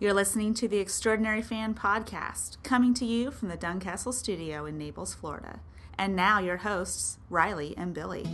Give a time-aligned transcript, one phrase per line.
[0.00, 4.64] You're listening to the Extraordinary Fan Podcast, coming to you from the Dunn Castle Studio
[4.64, 5.60] in Naples, Florida.
[5.98, 8.24] And now, your hosts, Riley and Billy.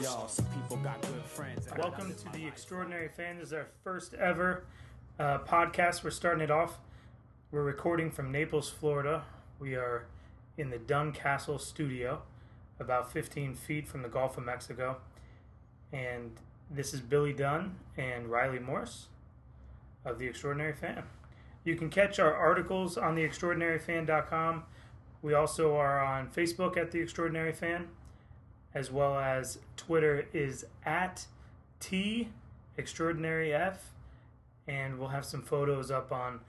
[0.00, 0.49] Y'all.
[1.80, 2.46] Welcome to the.
[2.46, 3.38] Extraordinary Fan.
[3.38, 4.64] This is our first ever
[5.18, 6.04] uh, podcast.
[6.04, 6.78] We're starting it off.
[7.50, 9.24] We're recording from Naples, Florida.
[9.58, 10.04] We are
[10.58, 12.20] in the Dunn Castle studio,
[12.78, 14.98] about 15 feet from the Gulf of Mexico.
[15.90, 16.32] And
[16.70, 19.06] this is Billy Dunn and Riley Morse
[20.04, 21.04] of The Extraordinary Fan.
[21.64, 24.64] You can catch our articles on theextraordinaryfan.com.
[25.22, 27.88] We also are on Facebook at The Extraordinary Fan,
[28.74, 31.24] as well as Twitter is at
[31.80, 32.28] T
[32.76, 33.90] Extraordinary F,
[34.66, 36.40] and we'll have some photos up on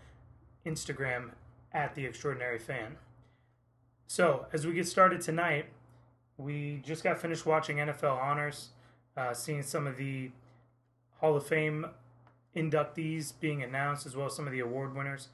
[0.66, 1.32] Instagram
[1.73, 2.98] at The Extraordinary Fan.
[4.08, 5.66] So, as we get started tonight,
[6.38, 8.70] we just got finished watching NFL Honors,
[9.16, 10.32] uh, seeing some of the
[11.20, 11.88] Hall of Fame
[12.56, 15.30] inductees being announced, as well as some of the award winners.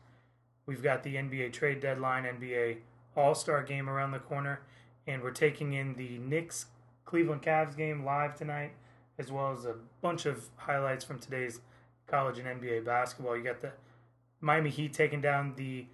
[0.65, 2.77] We've got the NBA trade deadline, NBA
[3.15, 4.61] All Star game around the corner,
[5.07, 6.67] and we're taking in the Knicks
[7.05, 8.73] Cleveland Cavs game live tonight,
[9.19, 11.61] as well as a bunch of highlights from today's
[12.07, 13.35] college and NBA basketball.
[13.37, 13.71] You got the
[14.41, 15.85] Miami Heat taking down the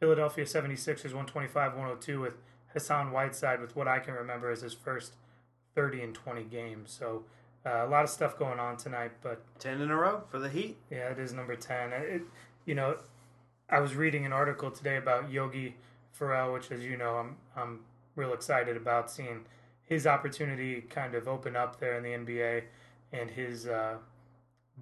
[0.00, 2.34] Philadelphia 76ers 125 102 with
[2.72, 5.14] Hassan Whiteside, with what I can remember as his first
[5.74, 6.90] 30 and 20 games.
[6.98, 7.24] So,
[7.64, 10.50] uh, a lot of stuff going on tonight, but Ten in a row for the
[10.50, 10.76] Heat.
[10.90, 11.92] yeah, it is number ten.
[11.92, 12.22] It,
[12.66, 12.98] you know,
[13.70, 15.76] I was reading an article today about Yogi
[16.12, 17.80] Ferrell, which, as you know, I'm I'm
[18.16, 19.46] real excited about seeing
[19.86, 22.62] his opportunity kind of open up there in the NBA
[23.12, 23.96] and his uh,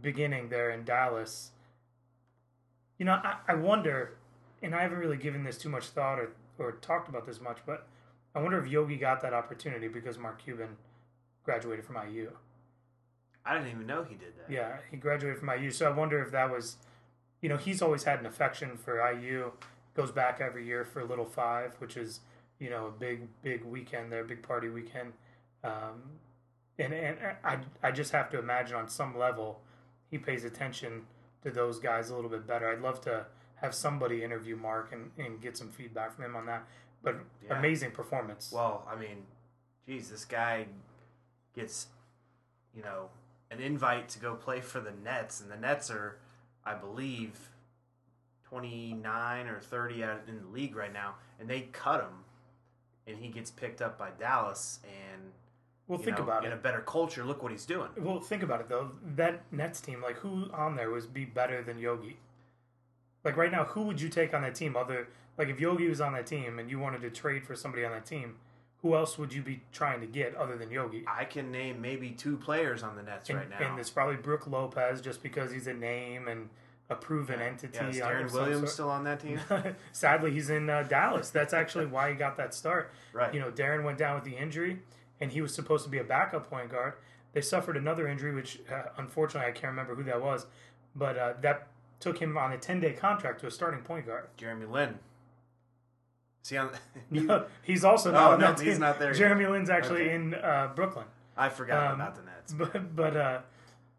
[0.00, 1.50] beginning there in Dallas.
[2.98, 4.14] You know, I, I wonder,
[4.62, 7.58] and I haven't really given this too much thought or, or talked about this much,
[7.67, 7.86] but
[8.35, 10.77] I wonder if Yogi got that opportunity because Mark Cuban
[11.45, 12.30] graduated from IU.
[13.45, 14.52] I didn't even know he did that.
[14.52, 15.70] Yeah, he graduated from IU.
[15.70, 16.77] So I wonder if that was,
[17.40, 19.51] you know, he's always had an affection for IU.
[19.95, 22.20] Goes back every year for Little Five, which is,
[22.62, 25.12] you know, a big, big weekend there, big party weekend.
[25.64, 26.02] Um,
[26.78, 29.61] and and I, I just have to imagine on some level
[30.11, 31.02] he pays attention
[31.42, 32.70] to those guys a little bit better.
[32.70, 36.46] I'd love to have somebody interview Mark and, and get some feedback from him on
[36.46, 36.62] that.
[37.02, 37.58] But Yeah.
[37.58, 38.52] amazing performance.
[38.52, 39.27] Well, I mean,
[39.86, 40.67] geez, this guy
[41.55, 41.89] gets,
[42.74, 43.11] you know,
[43.51, 46.18] an invite to go play for the Nets, and the Nets are,
[46.64, 47.51] I believe,
[48.45, 52.24] twenty nine or thirty out in the league right now, and they cut him,
[53.07, 55.23] and he gets picked up by Dallas, and
[55.89, 56.55] well, think know, about in it.
[56.55, 57.24] In a better culture.
[57.24, 57.89] Look what he's doing.
[57.98, 58.92] Well, think about it though.
[59.17, 62.17] That Nets team, like who on there was be better than Yogi?
[63.24, 64.77] Like right now, who would you take on that team?
[64.77, 65.08] Other
[65.39, 67.92] like if Yogi was on that team and you wanted to trade for somebody on
[67.92, 68.36] that team,
[68.83, 71.05] who else would you be trying to get other than Yogi?
[71.07, 73.70] I can name maybe two players on the Nets And, right now.
[73.70, 76.48] and it's probably Brook Lopez just because he's a name and
[76.91, 77.79] a proven entity.
[77.79, 79.41] yeah, is Deron Williams still on that team?
[79.93, 81.31] Sadly, he's in uh, Dallas.
[81.31, 82.93] That's actually why he got that start.
[83.13, 83.33] Right.
[83.33, 84.81] You know, Deron went down with the injury,
[85.20, 86.95] and he was supposed to be a backup point guard.
[87.33, 90.47] They suffered another injury, which uh, unfortunately I can't remember who that was,
[90.95, 94.27] but uh, that took him on a ten day contract to a starting point guard.
[94.37, 94.99] Jeremy Lin.
[96.43, 96.70] See on.
[97.11, 98.81] No, he's also not Oh, no, he's team.
[98.81, 100.14] not there Jeremy Lin's actually Okay.
[100.14, 101.07] in uh, Brooklyn.
[101.37, 102.53] I forgot Um, about the Nets.
[102.53, 103.39] But but uh,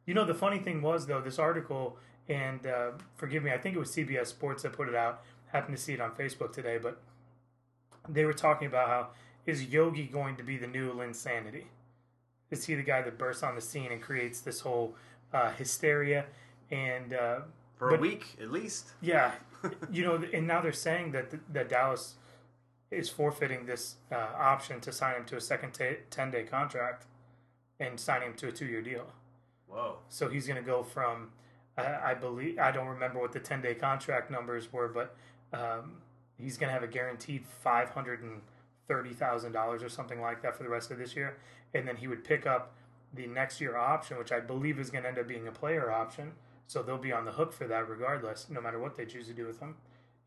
[0.05, 1.97] you know the funny thing was though this article
[2.29, 5.21] and uh, forgive me I think it was CBS Sports that put it out.
[5.51, 7.01] Happened to see it on Facebook today, but
[8.09, 9.07] they were talking about how
[9.45, 11.65] is Yogi going to be the new Linsanity?
[12.49, 14.95] Is he the guy that bursts on the scene and creates this whole
[15.33, 16.25] uh, hysteria?
[16.71, 17.39] And uh,
[17.75, 18.91] For a week at least.
[19.01, 19.33] yeah,
[19.91, 22.15] you know, and now they're saying that that Dallas
[22.89, 25.77] is forfeiting this uh, option to sign him to a second
[26.09, 27.05] ten day contract
[27.79, 29.05] and sign him to a two year deal.
[29.67, 29.97] Whoa.
[30.09, 31.31] So he's going to go from,
[31.77, 35.15] I believe, I don't remember what the 10 day contract numbers were, but
[35.53, 35.93] um,
[36.37, 40.99] he's going to have a guaranteed $530,000 or something like that for the rest of
[40.99, 41.37] this year.
[41.73, 42.73] And then he would pick up
[43.13, 45.91] the next year option, which I believe is going to end up being a player
[45.91, 46.33] option.
[46.67, 49.33] So they'll be on the hook for that regardless, no matter what they choose to
[49.33, 49.75] do with him.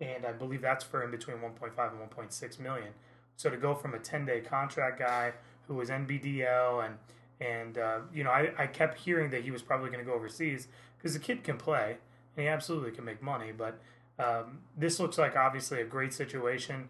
[0.00, 2.88] And I believe that's for in between 1.5 and 1.6 million.
[3.36, 5.32] So to go from a 10 day contract guy
[5.68, 6.96] who was NBDL and
[7.40, 10.14] and uh, you know I, I kept hearing that he was probably going to go
[10.14, 11.96] overseas because the kid can play
[12.36, 13.52] and he absolutely can make money.
[13.52, 13.78] But
[14.18, 16.88] um, this looks like obviously a great situation.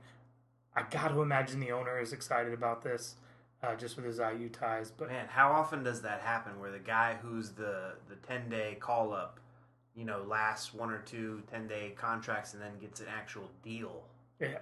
[0.74, 3.14] I got to imagine the owner is excited about this.
[3.62, 4.90] uh, just with his IU ties.
[4.90, 8.76] But Man, how often does that happen where the guy who's the the 10 day
[8.78, 9.40] call up,
[9.96, 14.02] you know, lasts one or two 10 day contracts and then gets an actual deal?
[14.38, 14.58] yeah,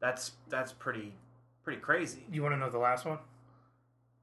[0.00, 1.14] That's that's pretty
[1.64, 2.24] pretty crazy.
[2.30, 3.18] you want to know the last one?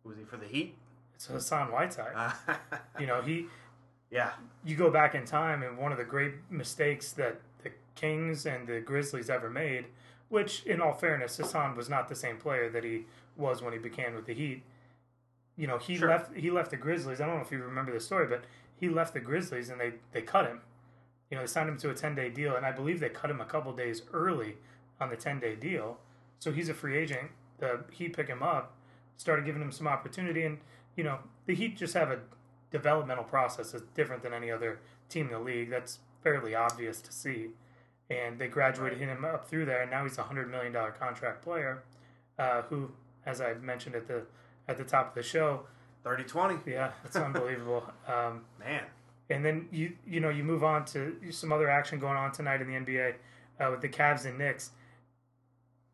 [0.04, 0.76] Was he for the Heat?
[1.24, 2.12] It's Hassan Whiteside.
[2.16, 2.34] Uh,
[3.00, 3.46] you know, he
[4.12, 4.31] yeah,
[4.66, 8.68] you go back in time and one of the great mistakes that the Kings and
[8.68, 9.86] the Grizzlies ever made,
[10.30, 13.06] which in all fairness, Hassan was not the same player that he
[13.38, 14.64] was when he began with the Heat.
[15.58, 16.10] You know, he Sure.
[16.10, 17.22] left he left the Grizzlies.
[17.22, 18.44] I don't know if you remember the story, but
[18.76, 20.60] he left the Grizzlies and they they cut him.
[21.30, 23.40] You know, they signed him to a 10-day deal and I believe they cut him
[23.42, 24.58] a couple days early
[25.00, 25.98] on the 10-day deal.
[26.38, 27.31] So he's a free agent.
[27.60, 28.76] The Heat pick him up,
[29.18, 30.60] started giving him some opportunity and
[30.95, 32.19] you know, the Heat just have a
[32.72, 34.80] developmental process that's different than any other
[35.10, 35.69] team in the league.
[35.69, 37.50] That's fairly obvious to see.
[38.10, 41.42] And they graduated him up through there, and now he's a hundred million dollar contract
[41.44, 41.84] player,
[42.38, 42.92] uh, who,
[43.25, 44.24] as I mentioned at the
[44.68, 45.62] at the top of the show,
[46.04, 46.72] 30 20.
[46.72, 47.84] yeah, it's unbelievable.
[48.07, 48.84] Um, Man,
[49.30, 52.62] and then you you know you move on to some other action going on tonight
[52.62, 53.13] in the NBA
[53.60, 54.72] uh, with the Cavs and Knicks.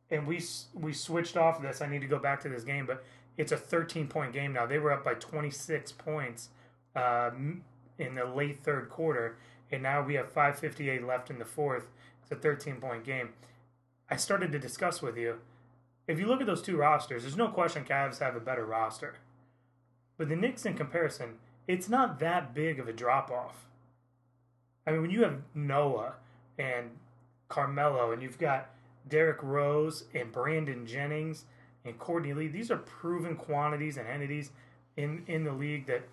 [0.10, 0.42] And we
[0.74, 1.82] we switched off this.
[1.82, 3.04] I need to go back to this game, but
[3.40, 4.66] it's a 13 point game now.
[4.66, 6.50] They were up by 26 points
[6.94, 7.64] um,
[7.98, 9.38] in the late third quarter,
[9.72, 11.88] and now we have 5:58 left in the fourth.
[12.22, 13.30] It's a 13 point game.
[14.10, 15.38] I started to discuss with you.
[16.06, 19.16] If you look at those two rosters, there's no question Cavs have a better roster.
[20.18, 23.68] But the Knicks, in comparison, it's not that big of a drop off.
[24.86, 26.16] I mean, when you have Noah
[26.58, 26.90] and
[27.48, 28.72] Carmelo, and you've got
[29.08, 31.46] Derrick Rose and Brandon Jennings
[31.90, 34.52] and Courtney Lee, these are proven quantities and entities
[34.98, 36.04] in in the league that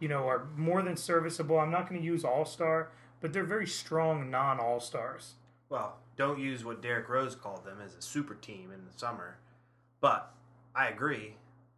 [0.00, 1.58] you know are more than serviceable.
[1.58, 2.88] I'm not going to use All Star,
[3.20, 5.34] but they're very strong non All Stars.
[5.68, 9.36] well, don't use what Derrick Rose called them as a super team in the summer.
[10.00, 10.32] But
[10.74, 11.34] I agree,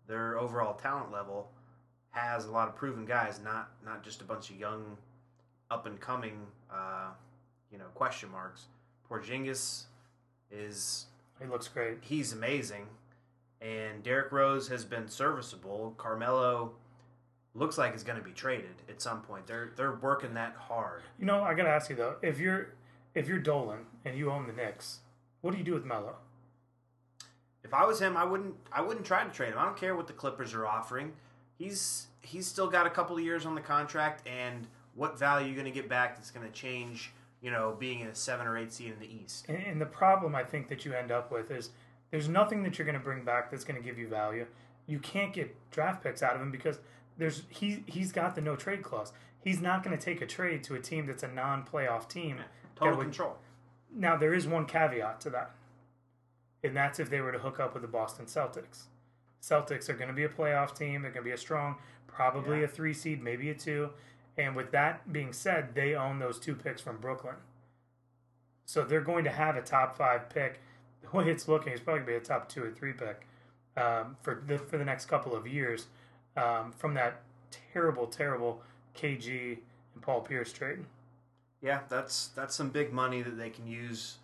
[0.06, 1.50] their overall talent level
[2.10, 4.96] has a lot of proven guys, not not just a bunch of young,
[5.70, 7.08] up and coming, uh,
[7.72, 8.66] you know, question marks.
[9.10, 9.84] Porzingis
[10.50, 11.06] is
[11.40, 11.98] He looks great.
[12.02, 12.86] he's amazing,
[13.60, 15.94] and Derrick Rose has been serviceable.
[15.96, 16.72] Carmelo
[17.54, 19.46] looks like is going to be traded at some point.
[19.46, 21.02] They're they're working that hard.
[21.18, 22.74] You know, I got to ask you though, if you're
[23.14, 25.00] if you're Dolan and you own the Knicks,
[25.40, 26.16] what do you do with Melo?
[27.64, 28.54] If I was him, I wouldn't.
[28.70, 29.58] I wouldn't try to trade him.
[29.58, 31.12] I don't care what the Clippers are offering.
[31.58, 35.54] He's he's still got a couple of years on the contract, and what value you
[35.54, 37.12] going to get back that's going to change?
[37.40, 39.46] You know, being in a seven or eight seed in the East.
[39.48, 41.70] And, and the problem I think that you end up with is
[42.10, 44.46] there's nothing that you're going to bring back that's going to give you value.
[44.86, 46.78] You can't get draft picks out of him because
[47.18, 49.12] there's he he's got the no trade clause.
[49.40, 52.38] He's not going to take a trade to a team that's a non-playoff team.
[52.76, 53.36] Total would- control.
[53.94, 55.52] Now there is one caveat to that,
[56.62, 58.84] and that's if they were to hook up with the Boston Celtics.
[59.40, 61.02] Celtics are going to be a playoff team.
[61.02, 61.76] They're going to be a strong,
[62.08, 62.64] probably Yeah.
[62.64, 63.90] a three seed, maybe a two.
[64.36, 67.36] And with that being said, they own those two picks from Brooklyn,
[68.66, 70.60] so they're going to have a top five pick.
[71.10, 73.26] The way it's looking, it's probably going to be a top two or three pick
[73.76, 75.87] um, for the for the next couple of years
[76.37, 77.22] um, from that
[77.72, 78.60] terrible, terrible
[78.96, 79.58] KG
[79.94, 80.81] and Paul Pierce trade.
[81.62, 84.16] Yeah, that's that's some big money that they can use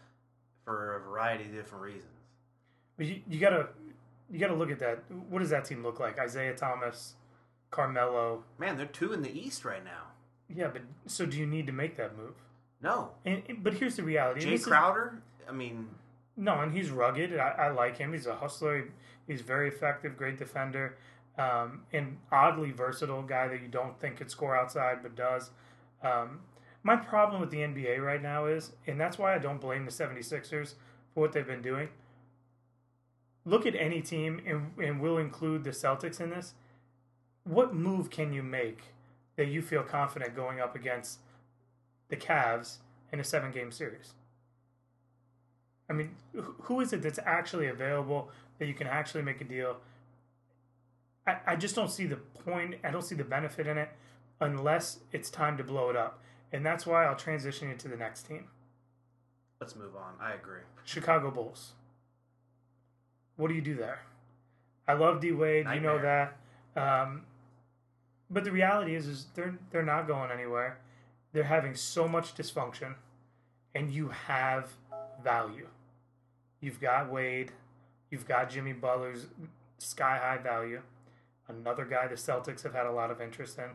[0.64, 2.04] for a variety of different reasons.
[2.96, 3.68] But you, you gotta
[4.30, 5.04] you gotta look at that.
[5.28, 6.18] What does that team look like?
[6.18, 7.14] Isaiah Thomas,
[7.70, 8.44] Carmelo.
[8.58, 10.08] Man, they're two in the East right now.
[10.54, 12.34] Yeah, but so do you need to make that move?
[12.82, 14.40] No, And, but here's the reality.
[14.40, 15.22] Jay this is- Crowder.
[15.48, 15.88] I mean,
[16.36, 17.36] no, and he's rugged.
[17.38, 18.12] I, I like him.
[18.12, 18.88] He's a hustler.
[19.26, 20.96] He's very effective, great defender,
[21.38, 25.50] um, and oddly versatile guy that you don't think could score outside but does.
[26.02, 26.40] Um,
[26.82, 29.92] my problem with the NBA right now is, and that's why I don't blame the
[29.92, 30.74] 76ers
[31.14, 31.88] for what they've been doing.
[33.44, 36.54] Look at any team, and, and we'll include the Celtics in this.
[37.44, 38.94] What move can you make
[39.36, 41.18] that you feel confident going up against
[42.08, 42.78] the Cavs
[43.12, 44.14] in a seven game series?
[45.88, 49.44] I mean, wh- who is it that's actually available that you can actually make a
[49.44, 49.76] deal?
[51.26, 52.76] I, I just don't see the point.
[52.82, 53.90] I don't see the benefit in it
[54.40, 56.20] unless it's time to blow it up.
[56.52, 58.48] And that's why I'll transition you to the next team
[59.62, 60.14] let's move on.
[60.20, 60.62] I agree.
[60.82, 61.74] Chicago Bulls.
[63.36, 64.00] What do you do there?
[64.88, 65.66] I love D Wade.
[65.72, 66.36] You know that.
[66.74, 67.22] Um,
[68.28, 70.78] but the reality is, is they're they're not going anywhere.
[71.32, 72.96] They're having so much dysfunction,
[73.72, 74.72] and you have
[75.22, 75.68] value.
[76.60, 77.52] You've got Wade.
[78.10, 79.26] You've got Jimmy Butler's
[79.78, 80.82] sky high value.
[81.48, 83.70] Another guy the Celtics have had a lot of interest in,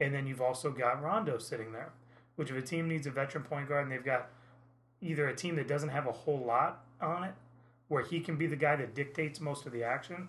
[0.00, 1.92] and then you've also got Rondo sitting there.
[2.36, 4.28] Which if a team needs a veteran point guard and they've got
[5.00, 7.34] either a team that doesn't have a whole lot on it,
[7.88, 10.28] where he can be the guy that dictates most of the action,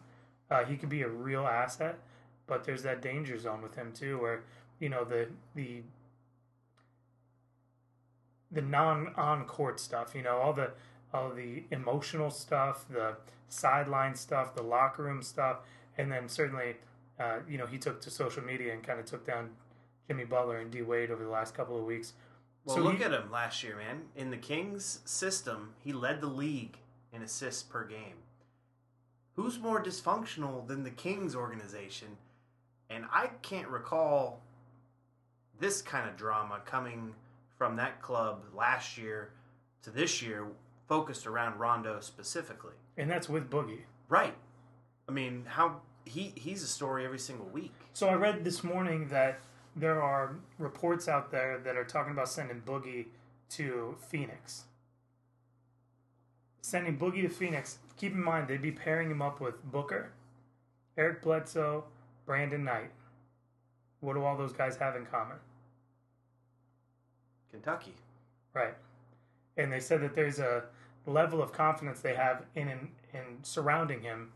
[0.49, 1.99] Uh, he could be a real asset,
[2.45, 4.43] but there's that danger zone with him too, where
[4.79, 5.81] you know the the
[8.51, 10.13] the non on court stuff.
[10.16, 10.72] You know all the
[11.13, 13.16] all the emotional stuff, the
[13.50, 15.60] sideline stuff, the locker room stuff,
[15.98, 16.75] and then certainly,
[17.20, 19.50] uh, you know, he took to social media and kind of took down
[20.08, 22.13] Jimmy Butler and D Wade over the last couple of weeks.
[22.66, 24.10] Well, So look he- at him last year, man.
[24.16, 26.77] In the Kings system, he led the league
[27.13, 28.16] in assists per game.
[29.36, 32.18] Who's more dysfunctional than the Kings organization?
[32.89, 34.42] And I can't recall
[35.60, 37.16] this kind of drama coming
[37.57, 39.31] from that club last year
[39.83, 40.47] to this year,
[40.87, 42.73] focused around Rondo specifically.
[42.97, 43.81] and that's with Boogie.
[44.09, 44.33] Right.
[45.07, 47.73] I mean, how he he's a story every single week.
[47.93, 49.39] So I read this morning that
[49.75, 53.07] there are reports out there that are talking about sending Boogie
[53.49, 54.63] to Phoenix.
[56.61, 57.79] Sending Boogie to Phoenix.
[57.97, 60.11] Keep in mind they'd be pairing him up with Booker,
[60.97, 61.83] Eric Bledsoe,
[62.25, 62.91] Brandon Knight.
[64.01, 65.37] What do all those guys have in common?
[67.51, 67.94] Kentucky.
[68.54, 68.75] Right.
[69.58, 70.63] And they said that there's a
[71.06, 74.32] level of confidence they have in in, in surrounding him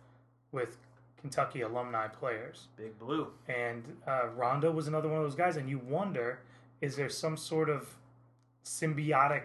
[0.51, 0.77] with
[1.21, 2.67] Kentucky alumni players.
[2.75, 3.27] Big Blue.
[3.47, 5.55] And uh, Rondo was another one of those guys.
[5.55, 6.39] And you wonder,
[6.81, 7.95] is there some sort of
[8.65, 9.43] symbiotic,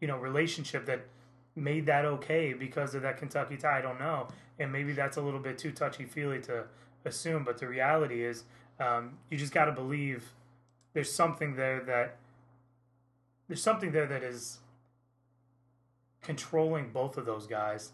[0.00, 1.06] you know, relationship that
[1.54, 3.78] made that okay because of that Kentucky tie?
[3.78, 4.28] I don't know.
[4.58, 6.64] And maybe that's a little bit too touchy feely to
[7.04, 7.44] assume.
[7.44, 8.44] But the reality is,
[8.78, 10.24] um, you just got to believe
[10.94, 12.16] there's something there that
[13.50, 14.58] there's something there that is
[16.22, 17.90] controlling both of those guys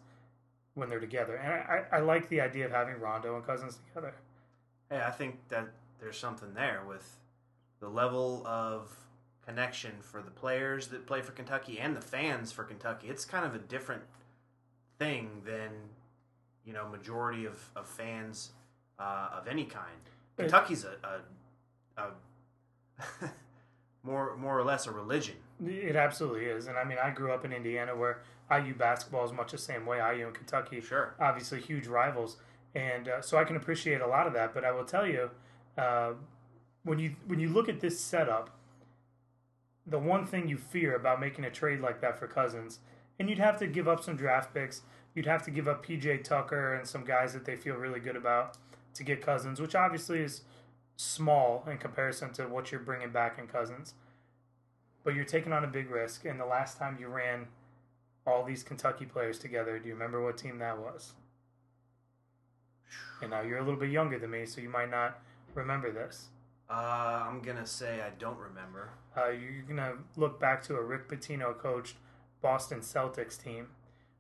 [0.75, 1.37] when they're together.
[1.37, 4.13] And I, I, like the idea of having Rondo and Cousins together.
[4.91, 7.17] Hey, I think that there's something there with
[7.81, 8.95] the level of
[9.47, 13.09] connection for the players that play for Kentucky and the fans for Kentucky.
[13.09, 14.03] It's kind of a different
[14.99, 15.71] thing than
[16.67, 18.51] you know majority of, of fans
[18.99, 19.87] uh, of any kind.
[20.37, 20.97] Kentucky's a,
[21.97, 23.31] a, a
[24.07, 25.35] more more or less a religion.
[25.67, 26.67] It absolutely is.
[26.69, 29.85] And I mean, I grew up in Indiana where IU basketball is much the same
[29.87, 29.99] way.
[29.99, 31.15] IU and Kentucky, Sure.
[31.19, 32.37] obviously huge rivals.
[32.75, 34.53] And uh, so I can appreciate a lot of that.
[34.55, 35.31] But I will tell you,
[35.77, 36.13] uh,
[36.85, 38.51] when you when you look at this setup,
[39.87, 42.81] the one thing you fear about making a trade like that for Cousins,
[43.19, 44.83] and you'd have to give up some draft picks.
[45.15, 48.17] You'd have to give up PJ Tucker and some guys that they feel really good
[48.17, 48.59] about
[48.95, 50.43] to get Cousins, which obviously is
[50.97, 53.95] small in comparison to what you're bringing back in Cousins.
[55.05, 56.25] But you're taking on a big risk.
[56.25, 57.47] And the last time you ran
[58.27, 61.13] all these Kentucky players together, do you remember what team that was?
[63.23, 65.21] And now you're a little bit younger than me, so you might not
[65.55, 66.29] remember this.
[66.69, 68.91] Uh, I'm gonna say I don't remember.
[69.17, 71.95] Uh, you're gonna look back to a Rick Pitino coached
[72.43, 73.69] Boston Celtics team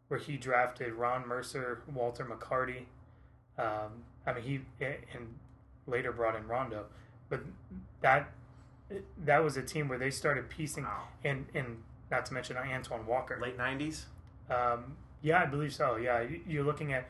[0.09, 2.85] where he drafted Ron Mercer, Walter McCarty.
[3.59, 5.35] Um, I mean, he and
[5.87, 6.87] later brought in Rondo,
[7.28, 7.40] but
[8.00, 8.31] that
[9.25, 11.09] that was a team where they started piecing Wow.
[11.25, 13.38] and and not to mention Antoine Walker.
[13.40, 14.05] Late '90s.
[14.49, 15.97] Um, yeah, I believe so.
[15.97, 17.07] Yeah, You- you're looking at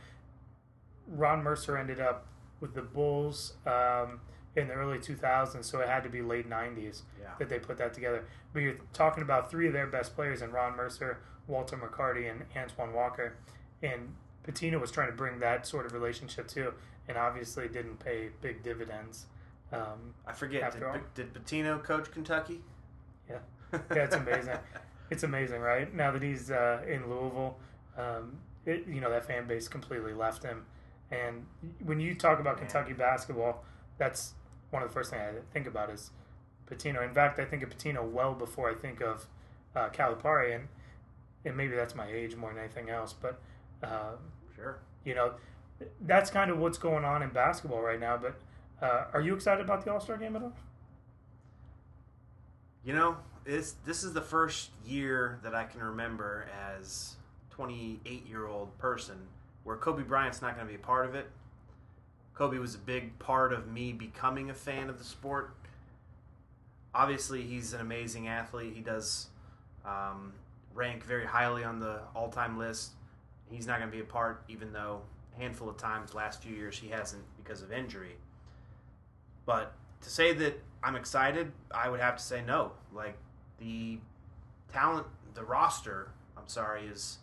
[1.06, 2.26] Ron Mercer ended up
[2.60, 4.20] with the Bulls um,
[4.56, 7.34] in the early 2000s, so it had to be late 90s Yeah.
[7.38, 8.24] that they put that together.
[8.54, 12.46] But you're talking about three of their best players in Ron Mercer, Walter McCarty, and
[12.56, 13.34] Antoine Walker.
[13.82, 16.72] And Pitino was trying to bring that sort of relationship too,
[17.08, 19.26] and obviously didn't pay big dividends.
[19.72, 20.72] Um, I forget.
[21.14, 22.60] Did, did Pitino coach Kentucky?
[23.28, 23.38] Yeah.
[23.94, 24.56] Yeah, it's amazing.
[25.10, 25.92] it's amazing, right?
[25.92, 27.56] Now that he's uh, in Louisville,
[27.98, 30.64] um, it, you know that fan base completely left him.
[31.10, 31.46] And
[31.84, 32.66] when you talk about Man.
[32.66, 33.64] Kentucky basketball,
[33.98, 34.34] that's
[34.70, 36.10] one of the first things I think about is
[36.70, 37.06] Pitino.
[37.06, 39.26] In fact, I think of Pitino well before I think of
[39.74, 40.68] uh, Calipari, and
[41.44, 43.12] and maybe that's my age more than anything else.
[43.12, 43.40] But
[43.82, 44.12] uh,
[44.54, 44.78] Sure.
[45.04, 45.34] you know,
[46.02, 48.16] that's kind of what's going on in basketball right now.
[48.16, 48.36] But
[48.80, 50.52] uh, are you excited about the All Star game at all?
[52.84, 57.16] You know, it's, this is the first year that I can remember as
[57.50, 59.16] 28 year old person
[59.64, 61.28] where Kobe Bryant's not going to be a part of it.
[62.34, 65.54] Kobe was a big part of me becoming a fan of the sport.
[66.94, 68.74] Obviously, he's an amazing athlete.
[68.74, 69.28] He does
[69.84, 70.34] um,
[70.74, 72.92] rank very highly on the all time list.
[73.50, 75.00] He's not going to be a part, even though
[75.38, 78.16] handful of times last few years he hasn't because of injury.
[79.44, 82.72] But to say that I'm excited, I would have to say no.
[82.92, 83.16] Like
[83.58, 83.98] the
[84.72, 87.18] talent, the roster, I'm sorry, is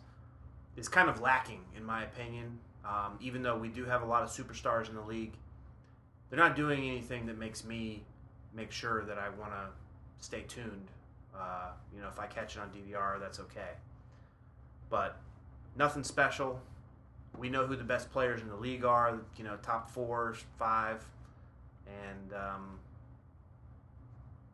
[0.76, 2.58] is kind of lacking in my opinion.
[2.84, 5.32] Um, even though we do have a lot of superstars in the league,
[6.28, 8.02] they're not doing anything that makes me
[8.54, 9.68] make sure that I want to
[10.20, 10.88] stay tuned.
[11.34, 13.72] Uh, you know, if I catch it on DVR, that's okay.
[14.90, 15.16] But
[15.76, 16.60] nothing special.
[17.38, 19.18] We know who the best players in the league are.
[19.36, 21.04] You know, top four, five,
[21.86, 22.78] and um,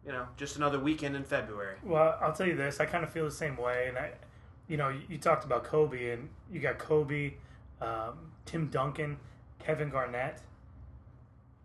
[0.04, 1.76] you know, just another weekend in February.
[1.84, 2.80] Well, I'll tell you this.
[2.80, 4.12] I kind of feel the same way, and I,
[4.68, 7.34] you know, you, you talked about Kobe, and you got Kobe,
[7.80, 9.18] um, Tim Duncan,
[9.58, 10.40] Kevin Garnett.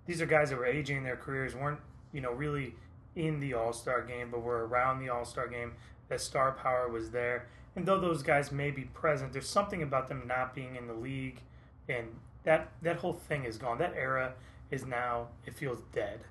[0.06, 1.80] These are guys that were aging their careers, weren't
[2.14, 2.76] you know really
[3.16, 5.74] in the All Star game, but were around the All Star game.
[6.10, 10.08] That star power was there, and though those guys may be present, there's something about
[10.08, 11.42] them not being in the league,
[11.90, 12.08] and
[12.44, 13.78] that that whole thing is gone.
[13.78, 14.34] That era
[14.72, 16.22] is now it feels dead,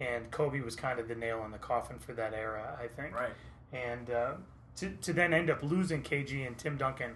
[0.00, 3.14] and Kobe was kind of the nail in the coffin for that era, I think
[3.14, 3.32] Right.
[3.72, 4.32] and uh,
[4.76, 7.12] to to then end up losing KG and Tim Duncan,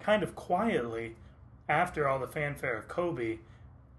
[0.00, 1.16] kind of quietly,
[1.68, 3.38] after all the fanfare of Kobe,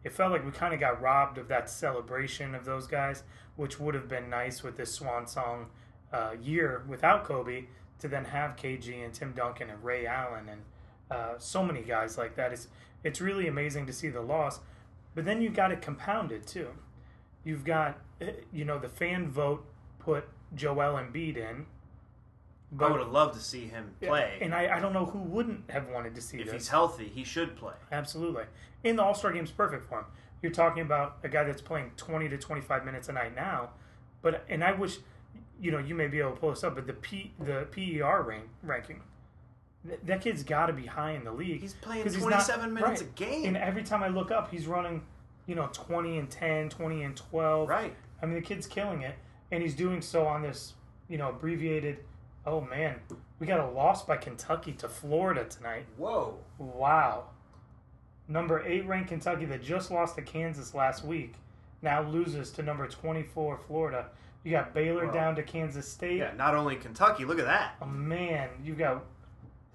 [0.03, 3.23] it felt like we kind of got robbed of that celebration of those guys,
[3.55, 5.67] which would have been nice with this swan song
[6.13, 7.65] uh, year without Kobe
[7.99, 10.61] to then have KG and Tim Duncan and Ray Allen and
[11.11, 12.51] uh, so many guys like that.
[12.51, 12.67] It's
[13.03, 14.59] it's really amazing to see the loss,
[15.15, 16.69] but then you've got it compounded too.
[17.43, 19.65] You've got eh, you know the fan vote
[19.99, 20.25] put
[20.55, 21.65] Joel Embiid in.
[22.79, 24.37] I would have loved to see him play.
[24.41, 26.41] and I, I don't know who wouldn't have wanted to see him.
[26.41, 26.65] if this.
[26.65, 27.73] he's healthy, he should play.
[27.91, 28.43] Absolutely.
[28.83, 30.05] In the All Star game's perfect form.
[30.41, 33.71] You're talking about a guy that's playing 20 to 25 minutes a night now,
[34.21, 34.99] but and I wish,
[35.59, 38.21] you know, you may be able to pull this up, but the P the PER
[38.23, 39.01] rank, ranking,
[39.87, 41.61] th- that kid's got to be high in the league.
[41.61, 43.45] He's playing 'Cause 27 minutes a game.
[43.45, 45.03] And every time I look up, he's running,
[45.45, 47.67] you know, 20 and 10, 20 and 12.
[47.69, 47.95] Right.
[48.21, 49.15] I mean, the kid's killing it,
[49.51, 50.73] and he's doing so on this,
[51.07, 52.03] you know, abbreviated.
[52.45, 52.95] Oh man,
[53.39, 55.85] we got a loss by Kentucky to Florida tonight.
[55.97, 56.37] Whoa.
[56.57, 57.25] Wow.
[58.27, 61.33] Number eight ranked Kentucky that just lost to Kansas last week
[61.81, 64.07] now loses to number 24 Florida.
[64.43, 66.17] You got Baylor down to Kansas State.
[66.17, 67.75] Yeah, not only Kentucky, look at that.
[67.81, 69.03] Oh man, you've got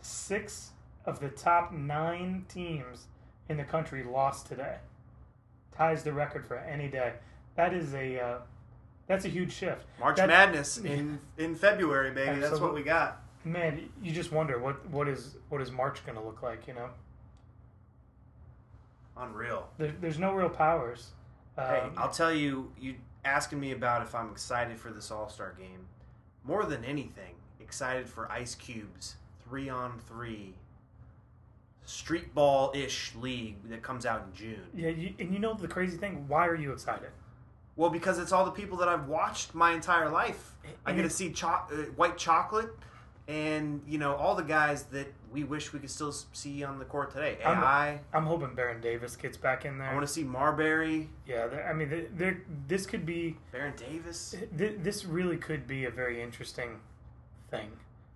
[0.00, 0.70] six
[1.04, 3.06] of the top nine teams
[3.48, 4.76] in the country lost today.
[5.76, 7.12] Ties the record for any day.
[7.56, 8.38] That is a uh,
[9.06, 9.84] that's a huge shift.
[10.00, 12.40] March That- Madness in in February, baby.
[12.40, 13.20] That's what we got.
[13.44, 16.66] Man, you just wonder what what is what is March going to look like.
[16.66, 16.88] You know,
[19.16, 19.68] Unreal.
[19.78, 21.10] there, there's no real powers.
[21.56, 25.28] Hey, Um, I'll tell you, you asking me about if I'm excited for this All
[25.28, 25.86] Star game.
[26.44, 29.16] More than anything, excited for Ice Cube's
[29.48, 30.54] three on three
[31.86, 34.66] street ball ish league that comes out in June.
[34.74, 36.24] Yeah, you, and you know the crazy thing?
[36.28, 37.10] Why are you excited?
[37.76, 40.52] Well, because it's all the people that I've watched my entire life.
[40.86, 42.70] I get to see cho- uh, White Chocolate
[43.26, 46.84] and, you know, all the guys that we wish we could still see on the
[46.84, 47.36] court today.
[47.44, 48.00] I'm- AI.
[48.12, 49.88] I'm hoping Baron Davis gets back in there.
[49.88, 54.36] I want to see Marbury, yeah, I mean, they're, they're, this could be Baron Davis.
[54.56, 56.78] th- this really could be a very interesting
[57.50, 57.68] thing,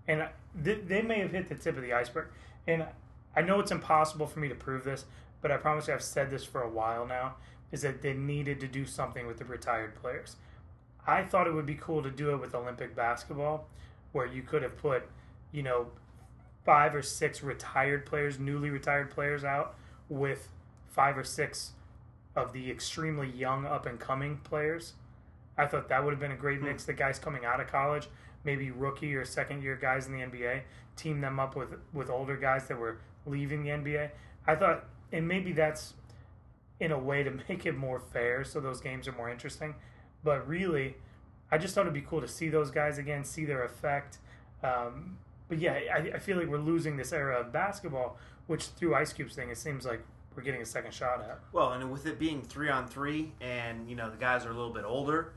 [0.06, 0.28] and uh,
[0.64, 2.28] th- they may have hit the tip of the iceberg.
[2.68, 2.86] And
[3.34, 5.04] I know it's impossible for me to prove this,
[5.42, 7.34] but I promise you, I've said this for a while now.
[7.70, 10.36] Is that they needed to do something with the retired players.
[11.06, 13.66] I thought it would be cool to do it with Olympic basketball,
[14.12, 15.02] where you could have put,
[15.52, 15.88] you know,
[16.68, 19.74] five or six retired players, newly retired players out
[20.10, 20.48] with
[20.86, 21.70] five or six
[22.36, 24.92] of the extremely young up and coming players.
[25.56, 26.84] I thought that would have been a great mix.
[26.84, 28.08] The guys coming out of college,
[28.44, 30.60] maybe rookie or second year guys in the NBA,
[30.94, 34.10] team them up with with older guys that were leaving the NBA.
[34.46, 35.94] I thought, and maybe that's
[36.80, 39.74] in a way to make it more fair, so those games are more interesting.
[40.22, 40.96] But really,
[41.50, 44.18] I just thought it'd be cool to see those guys again, see their effect.
[44.62, 45.16] Um,
[45.48, 49.12] but yeah, I, I feel like we're losing this era of basketball, which through Ice
[49.12, 50.02] Cube's thing, it seems like
[50.34, 51.40] we're getting a second shot at.
[51.52, 54.54] Well, and with it being three on three, and you know the guys are a
[54.54, 55.32] little bit older,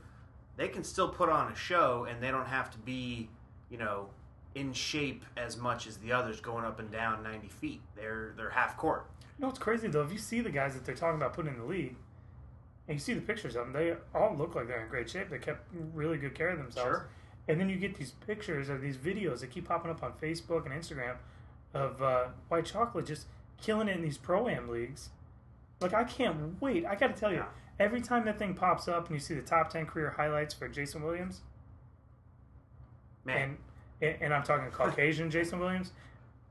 [0.56, 3.28] they can still put on a show, and they don't have to be,
[3.70, 4.08] you know,
[4.54, 7.80] in shape as much as the others going up and down ninety feet.
[7.96, 9.06] They're they're half court.
[9.38, 10.02] You know what's crazy though?
[10.02, 11.96] If you see the guys that they're talking about putting in the league,
[12.86, 15.30] and you see the pictures of them, they all look like they're in great shape.
[15.30, 16.88] They kept really good care of themselves.
[16.88, 17.08] Sure.
[17.48, 20.64] And then you get these pictures or these videos that keep popping up on Facebook
[20.64, 21.16] and Instagram
[21.74, 23.26] of uh, White Chocolate just
[23.60, 25.10] killing it in these pro am leagues.
[25.80, 26.86] Like I can't wait.
[26.86, 27.44] I got to tell you,
[27.80, 30.68] every time that thing pops up and you see the top ten career highlights for
[30.68, 31.40] Jason Williams,
[33.24, 33.56] Man,
[34.00, 35.92] and and, I'm talking Caucasian Jason Williams,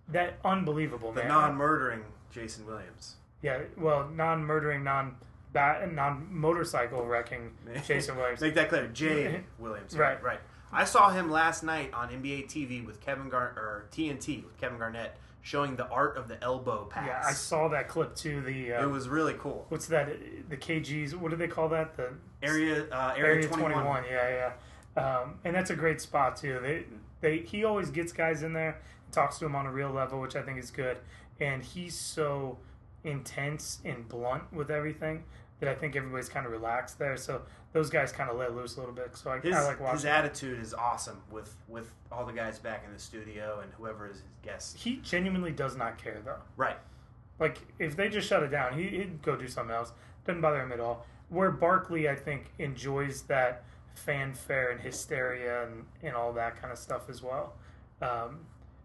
[0.09, 1.29] that unbelievable the man.
[1.29, 3.15] non-murdering Jason Williams.
[3.41, 5.15] Yeah, well, non-murdering, non
[5.53, 7.51] bat, non-motorcycle wrecking
[7.87, 8.41] Jason Williams.
[8.41, 9.95] Make that clear, Jay Williams.
[9.97, 10.39] Right, right.
[10.73, 14.77] I saw him last night on NBA TV with Kevin Gar or TNT with Kevin
[14.77, 17.07] Garnett showing the art of the elbow pass.
[17.07, 18.41] Yeah, I saw that clip too.
[18.41, 19.65] The uh, It was really cool.
[19.69, 20.09] what's that?
[20.49, 21.13] The KGs.
[21.15, 21.97] What do they call that?
[21.97, 22.09] The
[22.43, 24.03] Area uh, area, 21.
[24.09, 24.51] Yeah,
[24.95, 25.01] yeah.
[25.03, 26.59] Um, and that's a great spot too.
[26.61, 26.85] They
[27.21, 28.81] they he always gets guys in there,
[29.11, 30.97] talks to them on a real level, which I think is good.
[31.39, 32.57] and he's so
[33.03, 35.23] intense and blunt with everything
[35.59, 37.17] that I think everybody's kind of relaxed there.
[37.17, 37.41] So
[37.73, 39.15] those guys kind of let loose a little bit.
[39.15, 39.97] So I, His, I like watching.
[39.97, 44.07] his attitude is awesome with with all the guys back in the studio and whoever
[44.07, 44.77] is his guest.
[44.77, 46.39] he genuinely does not care though.
[46.57, 46.77] Right.
[47.39, 49.93] Like if they just shut it down, he, he'd go do something else.
[50.25, 51.05] Doesn't bother him at all.
[51.29, 53.63] Where Barkley, I think, enjoys that
[53.95, 57.53] fanfare and hysteria and, and all that kind of stuff as well.
[58.01, 58.39] Um,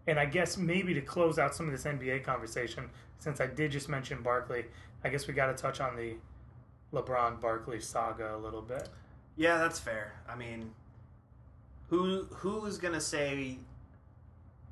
[0.07, 2.85] and I guess maybe to close out some of this NBA conversation,
[3.19, 4.65] since I did just mention Barkley,
[5.03, 6.15] I guess we got to touch on the
[6.93, 8.89] LeBron Barkley saga a little bit.
[9.35, 10.13] Yeah, that's fair.
[10.27, 10.73] I mean,
[11.89, 13.57] who who is gonna say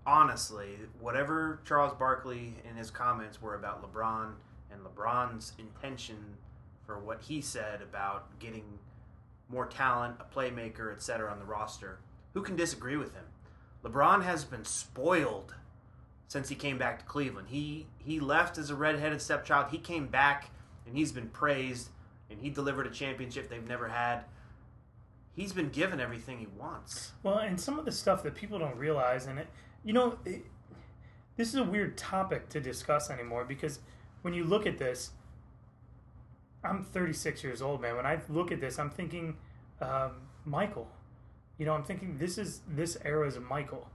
[0.05, 4.33] honestly whatever Charles Barkley and his comments were about LeBron
[4.71, 6.37] and LeBron's intention
[6.85, 8.79] for what he said about getting
[9.49, 11.31] more talent, a playmaker, etc.
[11.31, 11.99] on the roster?
[12.33, 13.25] Who can disagree with him?
[13.83, 15.55] LeBron has been spoiled
[16.27, 17.49] since he came back to Cleveland.
[17.49, 19.67] He he left as a redheaded stepchild.
[19.71, 20.49] He came back
[20.85, 21.89] and he's been praised
[22.29, 24.21] and he delivered a championship they've never had.
[25.33, 27.11] He's been given everything he wants.
[27.23, 29.47] Well, and some of the stuff that people don't realize, and it,
[29.83, 30.45] you know, it,
[31.35, 33.79] this is a weird topic to discuss anymore because
[34.21, 35.11] when you look at this,
[36.63, 37.95] I'm 36 years old, man.
[37.95, 39.37] When I look at this, I'm thinking
[39.81, 40.89] um, Michael.
[41.57, 43.87] You know, I'm thinking this is this era is Michael,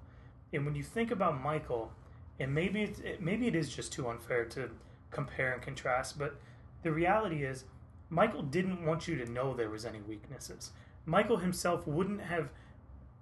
[0.52, 1.92] and when you think about Michael,
[2.38, 4.70] and maybe it's, it, maybe it is just too unfair to
[5.10, 6.40] compare and contrast, but
[6.82, 7.64] the reality is,
[8.10, 10.72] Michael didn't want you to know there was any weaknesses.
[11.06, 12.50] Michael himself wouldn't have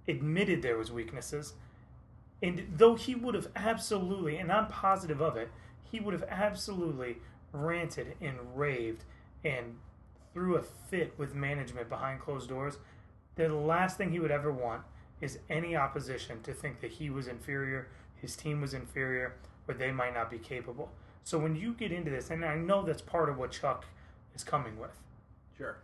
[0.07, 1.53] admitted there was weaknesses,
[2.41, 5.51] and though he would have absolutely, and I'm positive of it,
[5.83, 7.17] he would have absolutely
[7.51, 9.03] ranted and raved
[9.43, 9.77] and
[10.33, 12.77] threw a fit with management behind closed doors.
[13.35, 14.83] The last thing he would ever want
[15.21, 19.35] is any opposition to think that he was inferior, his team was inferior,
[19.67, 20.91] or they might not be capable.
[21.23, 23.85] So when you get into this, and I know that's part of what Chuck
[24.39, 24.97] is coming with,
[25.57, 25.77] Sure.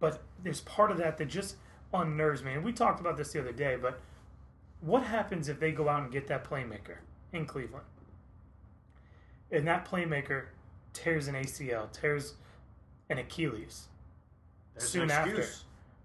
[0.00, 1.56] but there's part of that that just
[1.92, 2.54] unnerves me.
[2.54, 4.00] And we talked about this the other day, but
[4.80, 6.96] what happens if they go out and get that playmaker
[7.32, 7.84] in Cleveland?
[9.50, 10.46] And that playmaker
[10.94, 12.34] tears an ACL, tears
[13.10, 13.88] an Achilles
[14.74, 15.46] There's soon no after.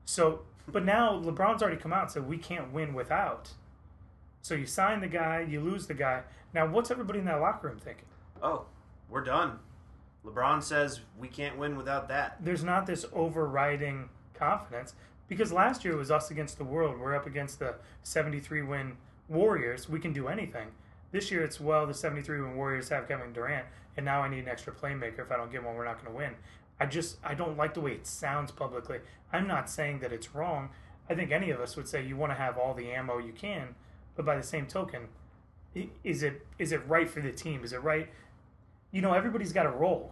[0.05, 3.51] So, but now LeBron's already come out and said we can't win without.
[4.41, 6.23] So you sign the guy, you lose the guy.
[6.53, 8.05] Now, what's everybody in that locker room thinking?
[8.41, 8.65] Oh,
[9.09, 9.59] we're done.
[10.27, 12.37] LeBron says we can't win without that.
[12.41, 14.93] there's not this overriding confidence
[15.27, 16.99] because last year it was us against the world.
[16.99, 18.97] We're up against the 73 win
[19.29, 19.89] Warriors.
[19.89, 20.67] We can do anything.
[21.11, 24.39] This year it's well the 73 win Warriors have Kevin Durant, and now I need
[24.39, 25.19] an extra playmaker.
[25.19, 26.35] If I don't get one, we're not going to win.
[26.79, 28.99] I just I don't like the way it sounds publicly.
[29.33, 30.69] I'm not saying that it's wrong.
[31.09, 33.33] I think any of us would say you want to have all the ammo you
[33.33, 33.75] can,
[34.15, 35.07] but by the same token,
[36.03, 37.63] is it is it right for the team?
[37.63, 38.09] Is it right?
[38.91, 40.11] You know, everybody's got a role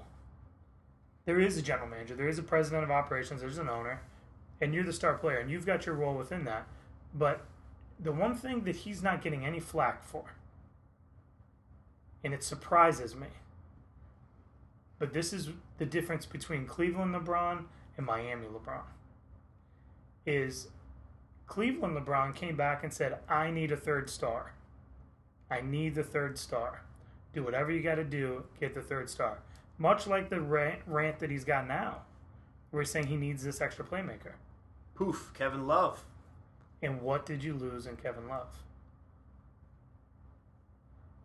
[1.25, 4.01] there is a general manager, there is a president of operations, there's an owner,
[4.61, 6.67] and you're the star player, and you've got your role within that.
[7.13, 7.41] But
[7.99, 10.35] the one thing that he's not getting any flack for,
[12.23, 13.27] and it surprises me,
[14.99, 17.65] but this is the difference between Cleveland LeBron
[17.97, 18.83] and Miami LeBron,
[20.25, 20.67] is
[21.47, 24.53] Cleveland LeBron came back and said, I need a third star.
[25.49, 26.83] I need the third star.
[27.36, 29.39] Do whatever you got to do, get the third star.
[29.78, 31.98] Much like the rant, rant that he's got now,
[32.71, 34.32] where he's saying he needs this extra playmaker.
[34.95, 36.06] Poof, Kevin Love.
[36.82, 38.48] And what did you lose in Kevin Love?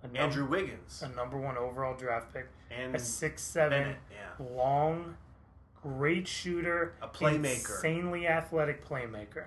[0.03, 1.01] Num- Andrew Wiggins.
[1.03, 4.47] a number one overall draft pick, And a six seven, Bennett, yeah.
[4.57, 5.17] long,
[5.83, 7.77] great shooter, A playmaker.
[7.77, 9.45] insanely athletic playmaker,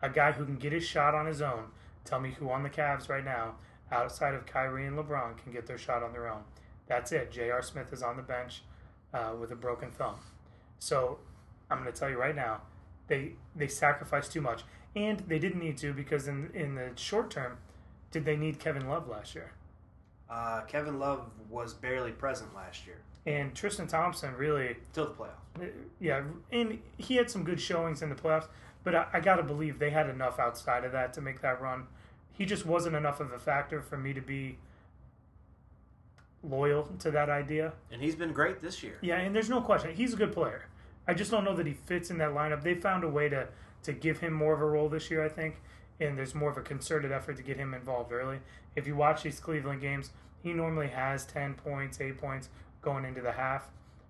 [0.00, 1.64] a guy who can get his shot on his own.
[2.04, 3.56] Tell me who on the Cavs right now,
[3.90, 6.42] outside of Kyrie and LeBron, can get their shot on their own.
[6.86, 7.30] That's it.
[7.30, 7.62] J.R.
[7.62, 8.62] Smith is on the bench
[9.12, 10.16] uh, with a broken thumb.
[10.78, 11.18] So
[11.70, 12.62] I'm going to tell you right now,
[13.08, 14.62] they they sacrificed too much,
[14.94, 17.58] and they didn't need to because in in the short term,
[18.10, 19.52] did they need Kevin Love last year?
[20.30, 22.98] Uh, Kevin Love was barely present last year.
[23.26, 25.70] And Tristan Thompson really Till the playoffs.
[26.00, 26.22] Yeah,
[26.52, 28.46] and he had some good showings in the playoffs,
[28.84, 31.60] but I, I got to believe they had enough outside of that to make that
[31.60, 31.86] run.
[32.38, 34.56] He just wasn't enough of a factor for me to be
[36.42, 37.72] loyal to that idea.
[37.92, 38.96] And he's been great this year.
[39.02, 40.66] Yeah, and there's no question he's a good player.
[41.06, 42.62] I just don't know that he fits in that lineup.
[42.62, 43.48] They found a way to
[43.82, 45.56] to give him more of a role this year, I think,
[46.00, 48.38] and there's more of a concerted effort to get him involved early.
[48.76, 50.10] If you watch these Cleveland games,
[50.42, 52.48] he normally has 10 points, 8 points
[52.82, 53.68] going into the half.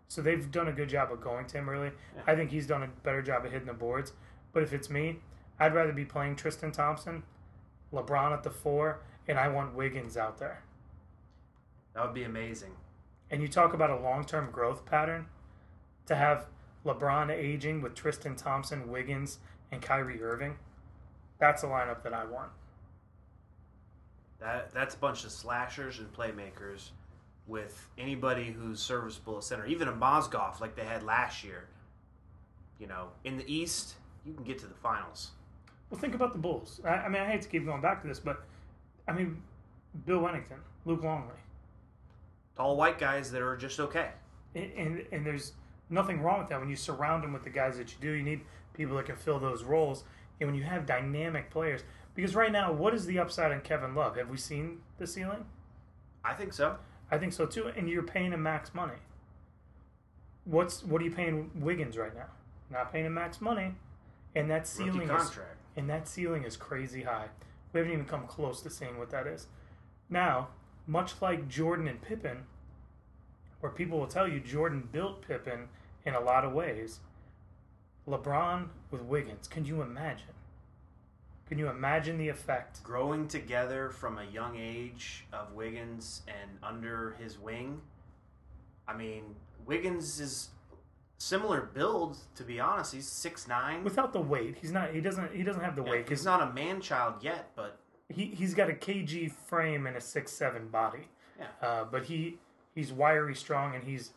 [0.08, 1.90] So they've done a good job of going to him early.
[2.26, 4.12] I think he's done a better job of hitting the boards.
[4.52, 5.18] But if it's me,
[5.58, 7.22] I'd rather be playing Tristan Thompson,
[7.92, 10.62] LeBron at the four, and I want Wiggins out there.
[11.94, 12.72] That would be amazing.
[13.30, 15.26] And you talk about a long term growth pattern
[16.06, 16.46] to have
[16.84, 19.38] LeBron aging with Tristan Thompson, Wiggins,
[19.70, 20.56] and Kyrie Irving.
[21.38, 22.50] That's a lineup that I want.
[24.40, 26.90] That that's a bunch of slashers and playmakers
[27.46, 29.66] with anybody who's serviceable at center.
[29.66, 31.68] Even a Mozgov like they had last year.
[32.78, 35.32] You know, in the East, you can get to the finals.
[35.90, 36.80] Well, think about the Bulls.
[36.84, 38.44] I, I mean, I hate to keep going back to this, but
[39.06, 39.42] I mean,
[40.06, 41.34] Bill Wennington, Luke Longley,
[42.56, 44.10] Tall white guys that are just okay.
[44.54, 45.52] and, and and there's
[45.90, 46.58] nothing wrong with that.
[46.58, 48.40] When you surround them with the guys that you do, you need
[48.74, 50.04] people that can fill those roles.
[50.40, 51.82] And when you have dynamic players,
[52.14, 54.16] because right now, what is the upside on Kevin Love?
[54.16, 55.44] Have we seen the ceiling?
[56.24, 56.78] I think so.
[57.10, 57.70] I think so too.
[57.76, 58.98] And you're paying him max money.
[60.44, 62.26] What's what are you paying Wiggins right now?
[62.70, 63.74] Not paying him max money,
[64.34, 65.57] and that ceiling is contract.
[65.78, 67.28] And that ceiling is crazy high.
[67.72, 69.46] We haven't even come close to seeing what that is.
[70.10, 70.48] Now,
[70.88, 72.38] much like Jordan and Pippen,
[73.60, 75.68] where people will tell you Jordan built Pippen
[76.04, 76.98] in a lot of ways,
[78.08, 80.34] LeBron with Wiggins, can you imagine?
[81.46, 82.82] Can you imagine the effect?
[82.82, 87.80] Growing together from a young age of Wiggins and under his wing.
[88.88, 90.48] I mean, Wiggins is
[91.18, 92.94] similar build to be honest.
[92.94, 93.84] He's six nine.
[93.84, 94.94] Without the weight, he's not.
[94.94, 95.34] He doesn't.
[95.34, 97.78] He doesn't have the weight he's not a man child yet, but
[98.08, 101.08] he he's got a kg frame and a six seven body.
[101.38, 101.46] Yeah.
[101.60, 102.38] Uh, but he
[102.74, 104.12] he's wiry, strong, and he's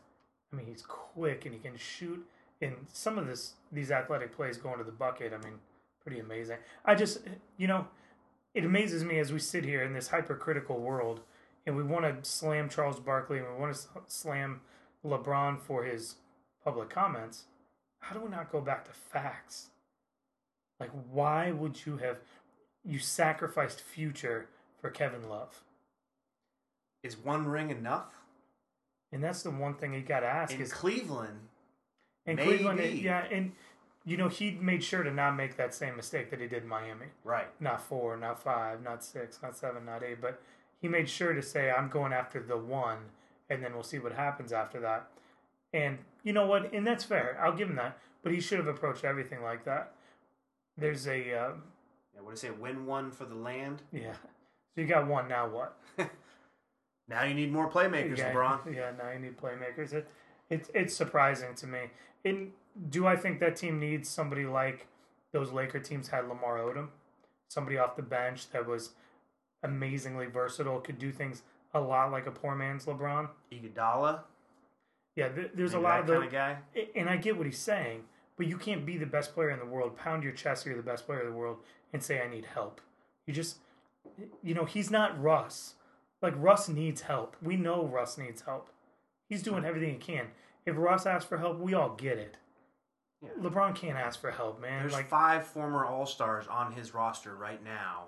[0.54, 2.26] I mean he's quick and he can shoot.
[2.62, 5.34] And some of this these athletic plays going to the bucket.
[5.34, 5.56] I mean,
[6.04, 6.58] pretty amazing.
[6.86, 7.20] I just
[7.58, 7.88] you know,
[8.54, 11.22] it amazes me as we sit here in this hypercritical world,
[11.66, 14.62] and we want to slam Charles Barkley and we want to slam
[15.04, 16.16] LeBron for his
[16.64, 17.46] public comments.
[18.00, 19.70] How do we not go back to facts?
[20.80, 22.18] Like, why would you have
[22.84, 24.48] you sacrificed future
[24.80, 25.64] for Kevin Love?
[27.04, 28.14] is one ring enough?
[29.12, 31.50] And that's the one thing you got to ask In is Cleveland,
[32.28, 33.00] in Cleveland, maybe.
[33.00, 33.54] yeah, and
[34.06, 36.70] you know he made sure to not make that same mistake that he did in
[36.70, 37.08] Miami.
[37.24, 37.48] right?
[37.60, 40.42] Not four, not five, not six, not seven, not eight, but
[40.80, 42.98] he made sure to say, "I'm going after the one,"
[43.50, 45.10] and then we'll see what happens after that.
[45.74, 46.74] And you know what?
[46.74, 47.40] And that's fair.
[47.42, 47.98] I'll give him that.
[48.24, 49.94] But he should have approached everything like that.
[50.78, 51.64] There's a um,
[52.14, 52.50] Yeah, what do you say?
[52.52, 53.82] Win one for the land.
[53.92, 54.14] yeah.
[54.14, 55.28] So you got one.
[55.28, 55.78] Now what?
[57.10, 58.60] Now you need more playmakers, yeah, LeBron.
[58.74, 59.92] Yeah, now you need playmakers.
[59.92, 60.08] It,
[60.50, 61.80] it's it's surprising to me.
[62.24, 62.52] And
[62.90, 64.88] do I think that team needs somebody like
[65.34, 66.88] those Laker teams had Lamar Odom,
[67.50, 68.92] somebody off the bench that was
[69.62, 73.28] amazingly versatile, could do things a lot like a poor man's LeBron.
[73.52, 74.22] Iguodala,
[75.16, 76.58] Yeah, th- there's maybe a lot that of kind the, of guy.
[76.96, 78.04] and I get what he's saying,
[78.38, 80.82] but you can't be the best player in the world, pound your chest, you're the
[80.82, 81.58] best player in the world,
[81.94, 82.82] and say I need help.
[83.26, 83.58] You just,
[84.42, 85.76] you know, he's not Russ.
[86.22, 87.36] Like Russ needs help.
[87.42, 88.70] We know Russ needs help.
[89.28, 90.28] He's doing everything he can.
[90.66, 92.38] If Russ asks for help, we all get it.
[93.22, 93.30] Yeah.
[93.40, 94.82] LeBron can't ask for help, man.
[94.82, 98.06] There's like five former All Stars on his roster right now: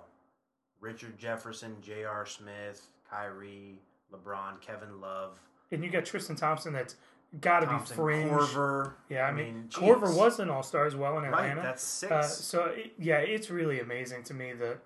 [0.80, 2.26] Richard Jefferson, J.R.
[2.26, 3.80] Smith, Kyrie,
[4.12, 5.38] LeBron, Kevin Love,
[5.70, 6.96] and you got Tristan Thompson that's
[7.40, 8.30] got to be fringe.
[8.30, 8.92] Korver.
[9.08, 9.78] Yeah, I mean, geez.
[9.78, 11.56] Korver was an All Star as well in Atlanta.
[11.56, 11.62] right.
[11.62, 12.12] That's six.
[12.12, 14.78] Uh, so it, yeah, it's really amazing to me that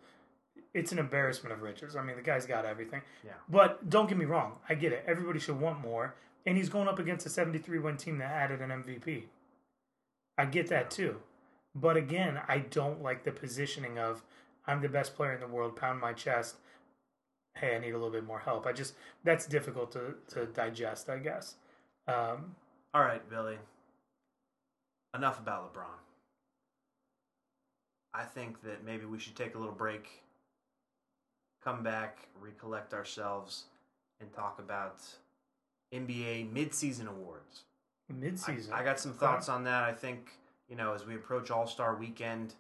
[0.75, 1.97] it's an embarrassment of riches.
[1.97, 3.03] I mean, the guy's got everything.
[3.25, 3.33] Yeah.
[3.49, 5.05] But don't get me wrong, I get it.
[5.07, 6.15] Everybody should want more,
[6.47, 9.25] and he's going up against a 73 win team that added an MVP.
[10.37, 11.17] I get that too,
[11.75, 14.23] but again, I don't like the positioning of
[14.67, 15.77] I'm the best player in the world.
[15.77, 16.57] Pound my chest.
[17.61, 18.67] Hey, I need a little bit more help.
[18.67, 18.95] I just
[19.25, 21.57] that's difficult to to digest, I guess.
[22.07, 22.55] Um,
[22.95, 23.59] All right, Billy.
[25.15, 25.99] Enough about LeBron.
[28.15, 30.23] I think that maybe we should take a little break,
[31.63, 33.65] come back, recollect ourselves,
[34.21, 35.01] and talk about
[35.93, 37.65] NBA midseason awards.
[38.73, 39.85] I- I, got some thoughts on that.
[39.85, 40.31] I think
[40.69, 42.55] you know as we approach All Star Weekend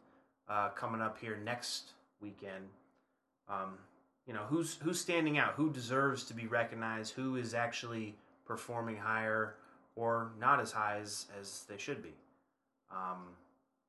[0.49, 2.69] uh, coming up here next weekend.
[3.49, 3.79] Um,
[4.29, 8.14] you know who's who's standing out, who deserves to be recognized, who is actually
[8.47, 9.55] performing higher
[9.97, 12.12] or not as high as, as they should be.
[12.93, 13.25] Um,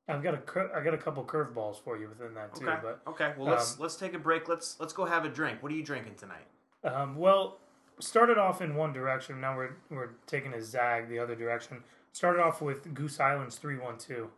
[0.08, 2.78] I've got a cur- I got a couple curveballs for you within that too, okay,
[2.82, 3.32] but okay.
[3.38, 4.48] Well, let's um, let's take a break.
[4.48, 5.62] Let's let's go have a drink.
[5.62, 6.46] What are you drinking tonight?
[6.82, 7.58] Um, well,
[8.00, 9.40] started off in one direction.
[9.40, 11.84] Now we're we're taking a zag the other direction.
[12.12, 14.30] Started off with Goose Island's three one two.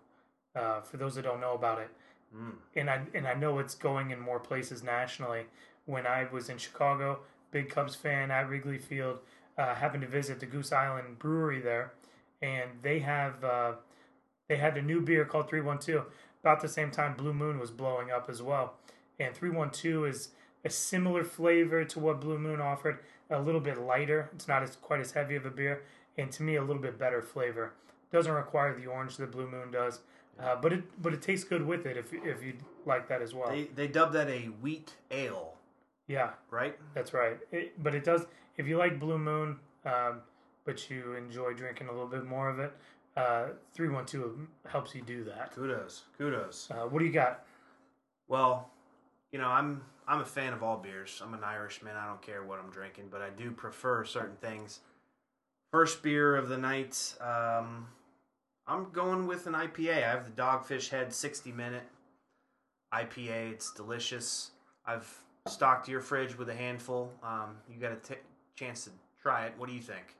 [0.55, 1.89] Uh, for those that don't know about it,
[2.37, 2.53] Mm.
[2.77, 5.47] and I and I know it's going in more places nationally.
[5.87, 9.19] When I was in Chicago, big Cubs fan at Wrigley Field,
[9.59, 11.93] uh, happened to visit the Goose Island Brewery there,
[12.41, 13.73] and they have uh,
[14.49, 16.05] they had a new beer called Three One Two.
[16.43, 18.75] About the same time, Blue Moon was blowing up as well,
[19.19, 20.31] and Three One Two is
[20.65, 23.01] a similar flavor to what Blue Moon offered.
[23.31, 24.29] a little bit lighter.
[24.35, 25.83] It's not as quite as heavy of a beer,
[26.19, 27.73] and to me, a little bit better flavor.
[28.13, 30.01] Doesn't require the orange that Blue Moon does,
[30.39, 32.55] uh, but it but it tastes good with it if if you
[32.87, 33.51] like that as well.
[33.51, 35.55] They they dubbed that a wheat ale,
[36.09, 36.79] yeah, right?
[36.95, 37.39] that's right.
[37.51, 40.21] It, but it does if you like Blue Moon, um,
[40.65, 42.73] but you enjoy drinking a little bit more of it.
[43.17, 45.55] Uh, Three one two helps you do that.
[45.55, 46.69] Kudos, kudos.
[46.71, 47.45] Uh, what do you got?
[48.29, 48.71] Well,
[49.33, 51.21] you know, I'm I'm a fan of all beers.
[51.25, 51.97] I'm an Irishman.
[51.97, 54.81] I don't care what I'm drinking, but I do prefer certain things.
[55.71, 57.87] First beer of the night, um,
[58.67, 60.05] I'm going with an IPA.
[60.05, 61.85] I have the Dogfish Head 60 minute
[62.93, 63.53] IPA.
[63.53, 64.51] It's delicious.
[64.85, 67.13] I've stocked your fridge with a handful.
[67.23, 68.21] Um, you got a t-
[68.55, 69.55] chance to try it.
[69.57, 70.17] What do you think?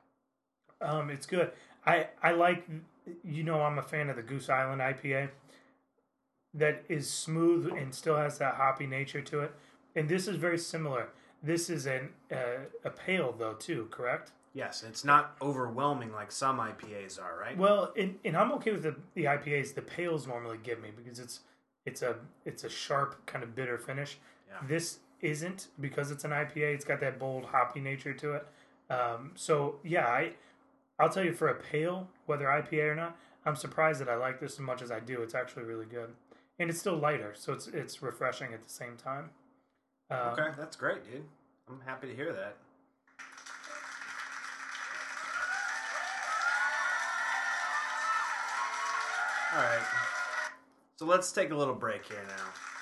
[0.81, 1.51] Um, it's good.
[1.85, 2.67] I I like.
[3.23, 5.29] You know, I'm a fan of the Goose Island IPA.
[6.53, 9.51] That is smooth and still has that hoppy nature to it.
[9.95, 11.09] And this is very similar.
[11.41, 14.31] This is an uh, a pale though too, correct?
[14.53, 17.57] Yes, it's not overwhelming like some IPAs are, right?
[17.57, 19.73] Well, and, and I'm okay with the, the IPAs.
[19.73, 21.39] The pales normally give me because it's
[21.85, 24.19] it's a it's a sharp kind of bitter finish.
[24.47, 24.67] Yeah.
[24.67, 26.75] This isn't because it's an IPA.
[26.75, 28.47] It's got that bold hoppy nature to it.
[28.89, 30.33] Um, so yeah, I
[30.99, 34.39] I'll tell you for a pale, whether IPA or not, I'm surprised that I like
[34.39, 35.21] this as much as I do.
[35.23, 36.11] It's actually really good,
[36.59, 39.31] and it's still lighter, so it's it's refreshing at the same time.
[40.11, 41.23] Uh, Okay, that's great, dude.
[41.69, 42.57] I'm happy to hear that.
[49.55, 49.85] All right.
[50.95, 52.72] So let's take a little break here now.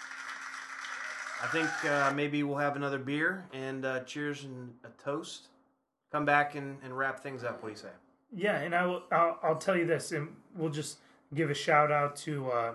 [1.43, 5.47] I think uh, maybe we'll have another beer and uh, cheers and a toast.
[6.12, 7.63] Come back and, and wrap things up.
[7.63, 7.89] What do you say?
[8.34, 9.04] Yeah, and I will.
[9.12, 10.99] I'll, I'll tell you this, and we'll just
[11.34, 12.73] give a shout out to uh,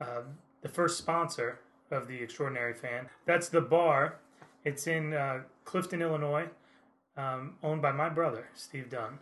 [0.00, 0.22] uh,
[0.60, 3.08] the first sponsor of the Extraordinary Fan.
[3.24, 4.18] That's the bar.
[4.64, 6.48] It's in uh, Clifton, Illinois,
[7.16, 9.18] um, owned by my brother Steve Dunn.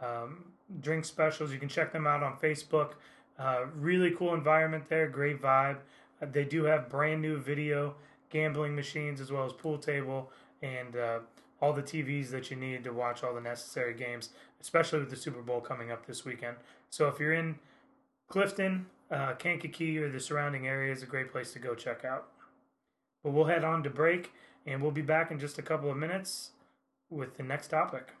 [0.00, 0.44] Um,
[0.80, 1.52] drink specials.
[1.52, 2.92] You can check them out on Facebook.
[3.38, 5.08] Uh, really cool environment there.
[5.08, 5.78] Great vibe.
[6.20, 7.94] They do have brand new video
[8.34, 11.20] gambling machines as well as pool table and uh,
[11.62, 15.16] all the TVs that you need to watch all the necessary games, especially with the
[15.16, 16.56] Super Bowl coming up this weekend.
[16.90, 17.54] So if you're in
[18.28, 22.28] Clifton, uh, Kankakee, or the surrounding area, is a great place to go check out.
[23.22, 24.32] But we'll head on to break,
[24.66, 26.50] and we'll be back in just a couple of minutes
[27.10, 28.12] with the next topic.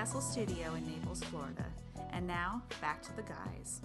[0.00, 1.64] Returning to Dunn Castle Studio in Naples, Florida.
[2.12, 3.80] And now, back to the guys.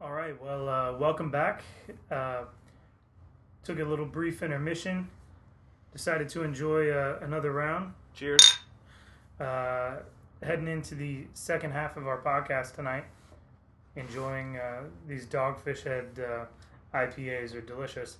[0.00, 1.62] All right, well, uh, welcome back.
[2.10, 2.44] Uh,
[3.64, 5.08] took a little brief intermission.
[5.92, 7.92] Decided to enjoy uh, another round.
[8.14, 8.58] Cheers.
[9.38, 9.96] Uh,
[10.42, 13.04] heading into the second half of our podcast tonight.
[13.96, 16.44] Enjoying uh, these Dogfish Head uh,
[16.96, 18.18] IPAs are delicious.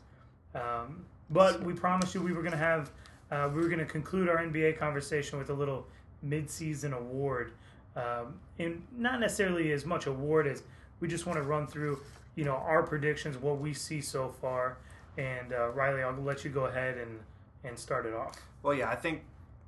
[0.55, 2.91] Um, but we promised you we were going to have,
[3.31, 5.87] uh, we were going to conclude our NBA conversation with a little
[6.23, 7.53] mid-season award,
[7.97, 10.63] um, and not necessarily as much award as
[11.01, 11.99] we just want to run through,
[12.35, 14.79] you know, our predictions, what we see so far.
[15.17, 17.21] And uh, Riley, I'll let you go ahead and
[17.63, 18.41] and start it off.
[18.63, 19.23] Well, yeah, I think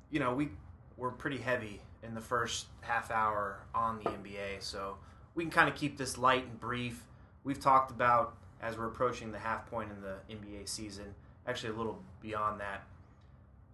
[0.09, 0.49] you know we
[0.97, 4.97] were pretty heavy in the first half hour on the NBA, so
[5.35, 7.03] we can kind of keep this light and brief.
[7.43, 11.13] We've talked about as we're approaching the half point in the NBA season,
[11.45, 12.83] actually a little beyond that,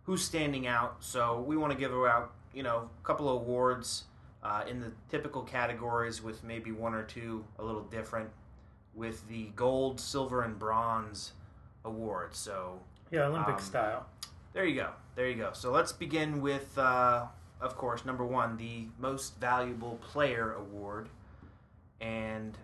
[0.04, 0.98] who's standing out.
[1.00, 4.04] So we want to give out you know a couple of awards
[4.44, 8.30] uh, in the typical categories with maybe one or two a little different
[8.96, 11.34] with the gold, silver, and bronze
[11.86, 12.38] awards.
[12.38, 12.80] So
[13.12, 14.06] Yeah, Olympic Um, style.
[14.54, 14.92] there you go.
[15.16, 15.52] There you go.
[15.54, 17.28] So let's begin with, uh,
[17.62, 21.10] of course, number one, the Most Valuable Player Award.
[22.02, 22.58] And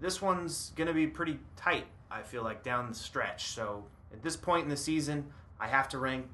[0.00, 3.46] this one's going to be pretty tight, I feel like, down the stretch.
[3.48, 5.26] So at this point in the season,
[5.60, 6.26] I have to rank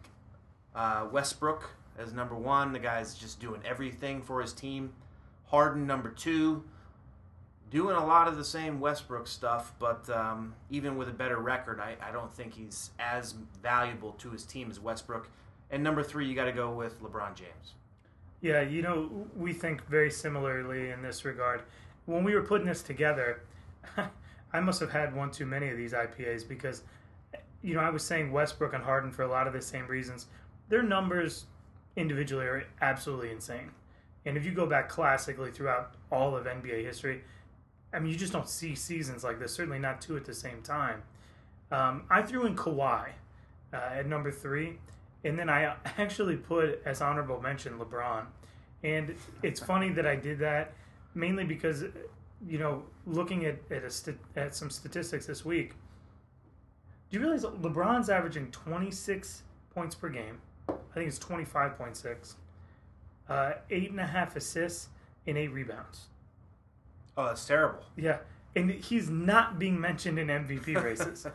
[0.74, 2.72] uh, Westbrook as number one.
[2.72, 4.92] The guy's just doing everything for his team.
[5.46, 6.64] Harden, number two.
[7.70, 11.80] Doing a lot of the same Westbrook stuff, but um, even with a better record,
[11.80, 15.28] I, I don't think he's as valuable to his team as Westbrook.
[15.70, 17.74] And number three, you got to go with LeBron James.
[18.40, 21.62] Yeah, you know, we think very similarly in this regard.
[22.06, 23.42] When we were putting this together,
[24.52, 26.82] I must have had one too many of these IPAs because,
[27.62, 30.26] you know, I was saying Westbrook and Harden for a lot of the same reasons.
[30.68, 31.46] Their numbers
[31.96, 33.70] individually are absolutely insane.
[34.26, 37.22] And if you go back classically throughout all of NBA history,
[37.92, 39.52] I mean, you just don't see seasons like this.
[39.52, 41.02] Certainly not two at the same time.
[41.70, 43.08] Um, I threw in Kawhi
[43.72, 44.78] uh, at number three,
[45.24, 48.26] and then I actually put as honorable mention LeBron.
[48.82, 50.74] And it's funny that I did that
[51.14, 51.84] mainly because,
[52.46, 55.74] you know, looking at at, st- at some statistics this week,
[57.10, 59.42] do you realize LeBron's averaging 26
[59.74, 60.38] points per game?
[60.68, 62.34] I think it's 25.6,
[63.28, 64.88] uh, eight and a half assists,
[65.26, 66.06] and eight rebounds.
[67.16, 67.82] Oh, that's terrible.
[67.96, 68.18] Yeah,
[68.56, 71.26] and he's not being mentioned in MVP races.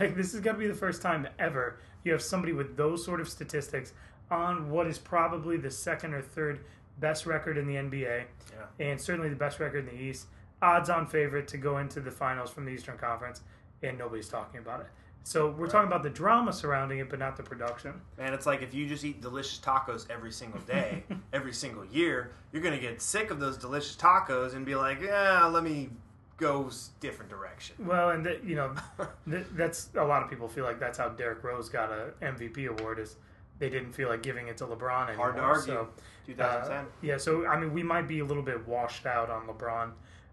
[0.00, 3.20] like this is gonna be the first time ever you have somebody with those sort
[3.20, 3.92] of statistics
[4.30, 6.60] on what is probably the second or third
[7.00, 8.86] best record in the NBA, Yeah.
[8.86, 10.26] and certainly the best record in the East.
[10.60, 13.42] Odds-on favorite to go into the finals from the Eastern Conference,
[13.82, 14.86] and nobody's talking about it.
[15.28, 17.92] So we're talking about the drama surrounding it, but not the production.
[18.16, 21.04] Man, it's like if you just eat delicious tacos every single day,
[21.34, 25.44] every single year, you're gonna get sick of those delicious tacos and be like, yeah,
[25.44, 25.90] let me
[26.38, 26.70] go
[27.00, 27.76] different direction.
[27.78, 28.74] Well, and that you know,
[29.30, 32.66] th- that's a lot of people feel like that's how Derrick Rose got a MVP
[32.66, 33.16] award is
[33.58, 35.32] they didn't feel like giving it to LeBron anymore.
[35.32, 35.74] Hard to argue.
[35.74, 35.88] So,
[36.24, 36.72] 2010.
[36.72, 39.90] uh, yeah, so I mean, we might be a little bit washed out on LeBron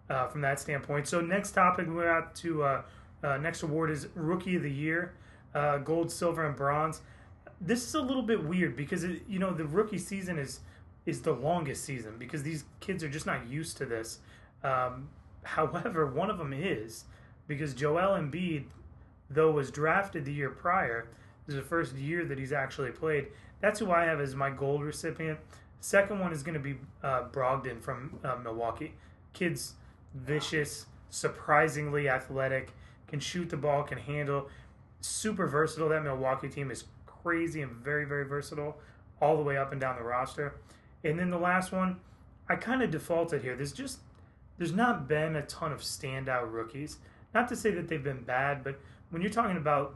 [0.10, 1.06] uh, from that standpoint.
[1.06, 2.82] So next topic we're out to uh,
[3.24, 5.14] uh, next award is Rookie of the Year,
[5.54, 7.02] uh, gold, silver, and bronze.
[7.62, 10.60] This is a little bit weird because it, you know the rookie season is
[11.06, 14.20] is the longest season because these kids are just not used to this.
[14.64, 15.10] Um,
[15.44, 17.06] however, one of them is
[17.48, 18.66] because Joel Embiid,
[19.30, 21.08] though was drafted the year prior,
[21.46, 23.28] this is the first year that he's actually played.
[23.62, 25.40] That's who I have as my gold recipient.
[25.80, 28.94] Second one is going to be uh, Brogdon from uh, Milwaukee.
[29.34, 29.74] Kid's
[30.16, 32.72] vicious, surprisingly athletic,
[33.08, 34.50] can shoot the ball, can handle,
[35.02, 35.90] super versatile.
[35.90, 38.78] That Milwaukee team is crazy and very, very versatile
[39.22, 40.56] all the way up and down the roster.
[41.04, 42.00] And then the last one,
[42.50, 43.56] I kind of defaulted here.
[43.56, 44.00] There's just
[44.58, 46.98] there's not been a ton of standout rookies.
[47.34, 48.80] Not to say that they've been bad, but
[49.10, 49.96] when you're talking about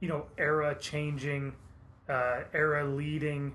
[0.00, 1.52] you know era changing,
[2.08, 3.54] uh, era leading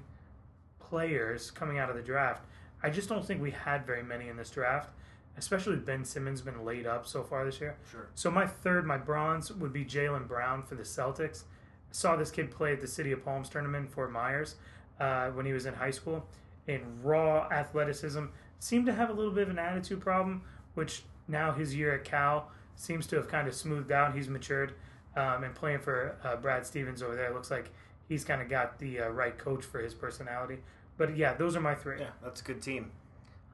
[0.80, 2.44] players coming out of the draft,
[2.82, 4.90] I just don't think we had very many in this draft.
[5.38, 7.76] Especially Ben Simmons been laid up so far this year.
[7.92, 8.08] Sure.
[8.14, 11.44] So my third, my bronze would be Jaylen Brown for the Celtics.
[11.44, 14.56] I saw this kid play at the City of Palms tournament in Fort Myers
[15.00, 16.26] uh, when he was in high school.
[16.68, 18.26] In raw athleticism,
[18.60, 20.44] seemed to have a little bit of an attitude problem,
[20.76, 24.16] which now his year at Cal seems to have kind of smoothed out.
[24.16, 24.74] He's matured
[25.16, 27.28] um, and playing for uh, Brad Stevens over there.
[27.28, 27.72] It looks like
[28.08, 30.60] he's kind of got the uh, right coach for his personality.
[30.98, 32.00] But yeah, those are my three.
[32.00, 32.92] Yeah, that's a good team.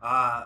[0.01, 0.45] Uh,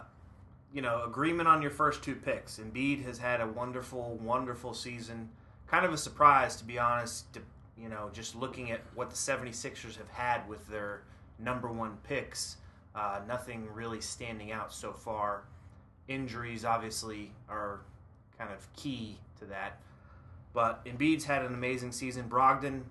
[0.73, 2.57] you know, agreement on your first two picks.
[2.57, 5.29] Embiid has had a wonderful, wonderful season.
[5.67, 7.41] Kind of a surprise, to be honest, to,
[7.77, 11.03] you know, just looking at what the 76ers have had with their
[11.37, 12.57] number one picks.
[12.95, 15.43] Uh, nothing really standing out so far.
[16.07, 17.81] Injuries, obviously, are
[18.37, 19.79] kind of key to that.
[20.53, 22.27] But Embiid's had an amazing season.
[22.27, 22.81] Brogdon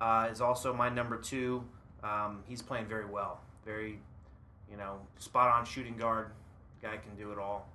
[0.00, 1.64] uh, is also my number two.
[2.04, 3.40] Um, he's playing very well.
[3.64, 3.98] Very,
[4.70, 6.32] you know, spot on shooting guard.
[6.82, 7.68] Guy can do it all.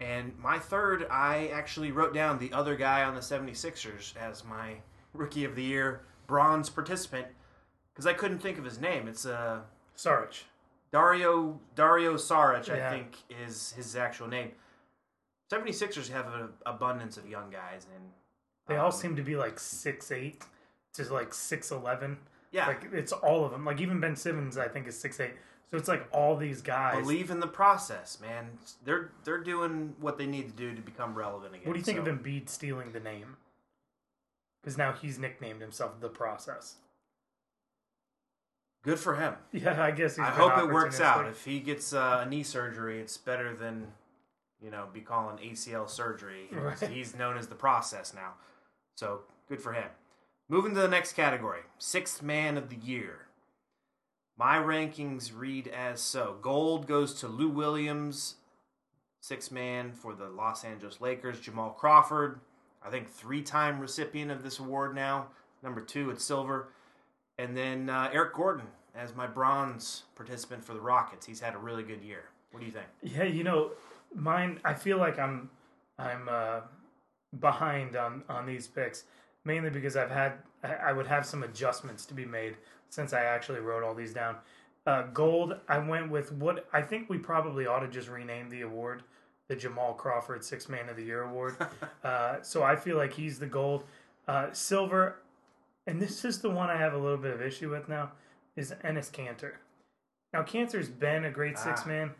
[0.00, 4.76] And my third, I actually wrote down the other guy on the 76ers as my
[5.12, 7.26] rookie of the year bronze participant
[7.92, 9.08] because I couldn't think of his name.
[9.08, 9.60] It's uh,
[9.94, 10.46] Sarge.
[10.92, 12.86] Dario Dario Saric, Yeah.
[12.88, 14.52] I think is his actual name.
[15.52, 18.04] 76ers have an abundance of young guys and
[18.68, 20.44] They all um, seem to be like six eight
[20.94, 22.18] to like six eleven.
[22.52, 23.64] yeah, Like it's all of them.
[23.64, 25.34] Like even Ben Simmons, I think is six eight.
[25.70, 27.00] So it's like all these guys.
[27.00, 28.58] believe in the process, man.
[28.84, 31.66] They're they're doing what they need to do to become relevant again.
[31.66, 33.36] what do you think So, of Embiid stealing the name?
[34.62, 36.76] Because now he's nicknamed himself the process.
[38.82, 39.34] Good for him.
[39.52, 40.24] Yeah, I guess he's.
[40.24, 41.26] I hope it works out.
[41.28, 43.88] If he gets uh, a knee surgery, it's better than
[44.60, 46.48] you know be calling ACL surgery.
[46.50, 46.78] Right.
[46.90, 48.34] He's known as the process now,
[48.96, 49.88] so good for him.
[50.48, 53.26] Moving to the next category, sixth man of the year.
[54.40, 58.36] My rankings read as so: gold goes to Lou Williams,
[59.20, 61.40] six man for the Los Angeles Lakers.
[61.40, 62.40] Jamal Crawford,
[62.82, 65.26] I think three-time recipient of this award now.
[65.62, 66.68] Number two at silver
[67.36, 71.26] and then uh, Eric Gordon as my bronze participant for the Rockets.
[71.26, 72.24] He's had a really good year.
[72.50, 72.86] What do you think?
[73.02, 73.72] Yeah, you know,
[74.14, 74.58] mine.
[74.64, 75.50] I feel like I'm,
[75.98, 76.60] I'm uh,
[77.38, 79.04] behind on on these picks,
[79.44, 80.32] mainly because I've had
[80.62, 82.56] I would have some adjustments to be made
[82.90, 84.36] since I actually wrote all these down.
[84.86, 88.62] Uh, gold, I went with what I think we probably ought to just rename the
[88.62, 89.02] award
[89.48, 91.56] the Jamal Crawford Six Man of the Year award.
[92.04, 93.82] uh, so I feel like he's the gold.
[94.28, 95.16] Uh, silver,
[95.88, 98.12] and this is the one I have a little bit of issue with now.
[98.54, 99.54] is Enes Kanter.
[100.32, 101.88] Now, Kanter's been a great six Ah.
[101.88, 102.10] man.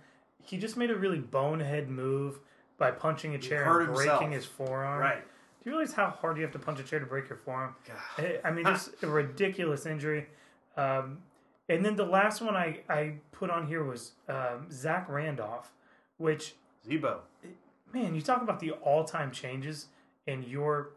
[0.43, 2.41] He just made a really bonehead move
[2.79, 4.33] by punching a chair and breaking himself.
[4.33, 4.99] his forearm.
[5.01, 5.23] Right.
[5.63, 7.77] Do you realize how hard you have to punch a chair to break your forearm?
[7.87, 7.97] God.
[8.45, 10.27] I- I mean, just a ridiculous injury.
[10.77, 11.19] Um,
[11.69, 15.73] and then the last one I, I put on here was um, Zach Randolph,
[16.17, 16.55] which
[16.87, 17.21] Z-Bo.
[17.93, 19.87] man, you talk about the all time changes
[20.27, 20.91] in your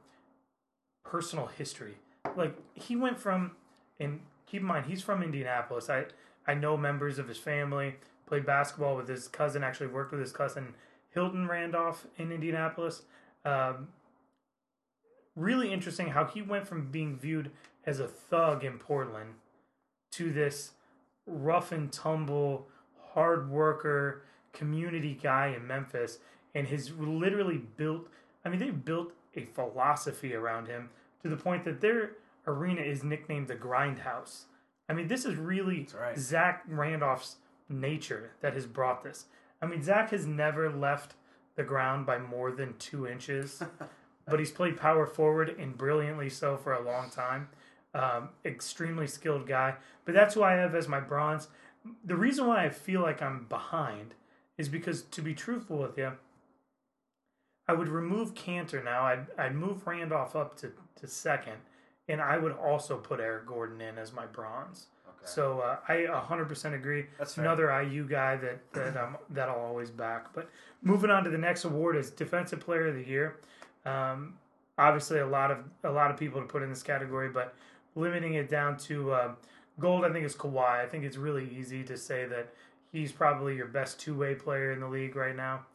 [1.03, 1.95] personal history.
[2.35, 3.51] Like he went from,
[3.99, 5.89] and keep in mind he's from Indianapolis.
[5.89, 6.05] I
[6.47, 7.95] I know members of his family.
[8.25, 9.63] Played basketball with his cousin.
[9.63, 10.73] Actually worked with his cousin
[11.13, 13.03] Hilton Randolph in Indianapolis.
[13.45, 13.89] Um,
[15.35, 17.51] really interesting how he went from being viewed
[17.85, 19.35] as a thug in Portland
[20.13, 20.71] to this
[21.25, 22.67] rough and tumble,
[23.13, 26.19] hard worker, community guy in Memphis,
[26.53, 28.07] and has literally built.
[28.45, 30.89] I mean, they've built a philosophy around him
[31.21, 32.11] to the point that their
[32.45, 34.43] arena is nicknamed the Grindhouse.
[34.89, 36.17] I mean, this is really right.
[36.17, 37.37] Zach Randolph's
[37.69, 39.25] nature that has brought this.
[39.61, 41.15] I mean, Zach has never left
[41.55, 43.63] the ground by more than two inches,
[44.27, 47.47] but he's played power forward and brilliantly so for a long time.
[47.93, 51.47] Um, extremely skilled guy, but that's who I have as my bronze.
[52.03, 54.15] The reason why I feel like I'm behind
[54.57, 56.13] is because, to be truthful with you,
[57.67, 59.03] I would remove Kanter now.
[59.03, 61.57] I'd, I'd move Randolph up to, to second,
[62.07, 64.87] and I would also put Eric Gordon in as my bronze.
[65.07, 65.17] Okay.
[65.23, 67.05] So uh, I 100% agree.
[67.17, 67.45] That's fair.
[67.45, 70.33] Another IU guy that that um, that I'll always back.
[70.33, 70.49] But
[70.81, 73.37] moving on to the next award is Defensive Player of the Year.
[73.85, 74.33] Um,
[74.77, 77.55] obviously, a lot of a lot of people to put in this category, but
[77.95, 79.31] limiting it down to uh,
[79.79, 80.83] gold, I think is Kawhi.
[80.83, 82.53] I think it's really easy to say that
[82.91, 85.65] he's probably your best two way player in the league right now.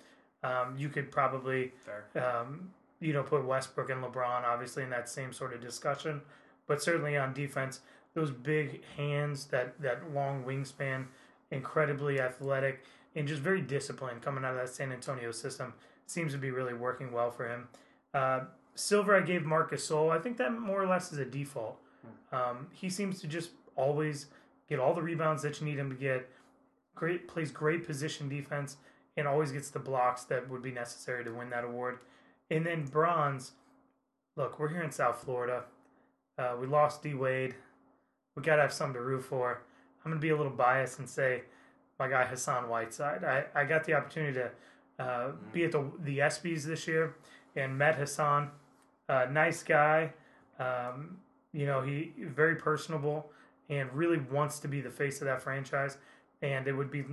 [0.42, 1.72] Um, you could probably
[2.14, 6.20] um, you know, put Westbrook and LeBron obviously in that same sort of discussion,
[6.66, 7.80] but certainly on defense,
[8.14, 11.06] those big hands, that that long wingspan,
[11.50, 15.72] incredibly athletic and just very disciplined coming out of that San Antonio system
[16.06, 17.68] seems to be really working well for him.
[18.14, 18.40] Uh,
[18.74, 20.10] Silver, I gave Marc Gasol.
[20.10, 21.78] I think that more or less is a default.
[22.32, 24.26] Um, he seems to just always
[24.68, 26.28] get all the rebounds that you need him to get.
[26.94, 28.76] Great plays great position defense
[29.16, 31.98] and always gets the blocks that would be necessary to win that award.
[32.50, 33.52] And then bronze.
[34.36, 35.64] Look, we're here in South Florida.
[36.38, 37.54] Uh, we lost D Wade.
[38.36, 39.62] We gotta have something to root for.
[40.04, 41.42] I'm gonna be a little biased and say
[41.98, 43.24] my guy Hassan Whiteside.
[43.24, 44.50] I, I got the opportunity to
[45.02, 47.16] uh, be at the the ESPYS this year
[47.56, 48.50] and met Hassan.
[49.08, 50.12] Uh, nice guy.
[50.58, 51.18] Um,
[51.52, 53.30] you know, he very personable
[53.68, 55.98] and really wants to be the face of that franchise.
[56.42, 57.04] And it would be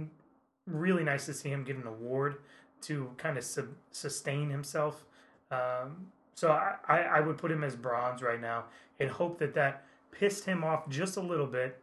[0.67, 2.37] really nice to see him get an award
[2.81, 5.05] to kind of sub- sustain himself.
[5.51, 8.65] Um, so I, I, would put him as bronze right now
[8.99, 11.79] and hope that that pissed him off just a little bit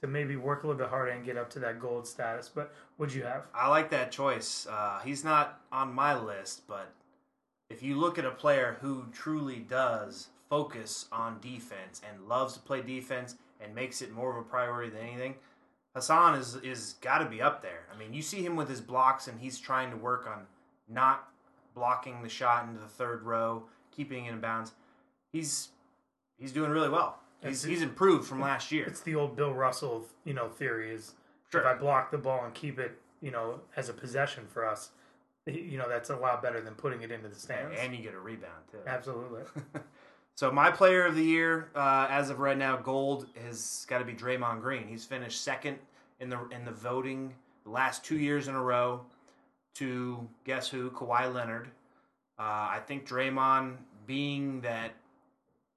[0.00, 2.50] to maybe work a little bit harder and get up to that gold status.
[2.52, 3.46] But would you have?
[3.54, 4.66] I like that choice.
[4.68, 6.92] Uh, he's not on my list, but
[7.70, 12.60] if you look at a player who truly does focus on defense and loves to
[12.60, 15.34] play defense and makes it more of a priority than anything,
[15.94, 17.86] Hassan is is got to be up there.
[17.90, 20.42] I mean, you see him with his blocks, and he's trying to work on
[20.90, 21.30] not
[21.74, 23.62] blocking the shot into the third row,
[23.96, 24.72] keeping it in bounds.
[25.32, 25.70] He's
[26.38, 27.18] he's doing really well.
[27.42, 28.84] He's he's improved from last year.
[28.84, 31.14] It's the old Bill Russell, you know, theory is
[31.50, 31.62] Sure.
[31.62, 34.90] if I block the ball and keep it, you know, as a possession for us,
[35.46, 37.74] you know, that's a lot better than putting it into the stands.
[37.78, 38.78] And you get a rebound too.
[38.86, 39.42] Absolutely.
[40.34, 44.04] So my player of the year, uh, as of right now, gold has got to
[44.04, 44.86] be Draymond Green.
[44.88, 45.78] He's finished second
[46.20, 49.02] in the in the voting the last two years in a row
[49.74, 51.68] to guess who Kawhi Leonard.
[52.38, 53.76] Uh, I think Draymond,
[54.06, 54.92] being that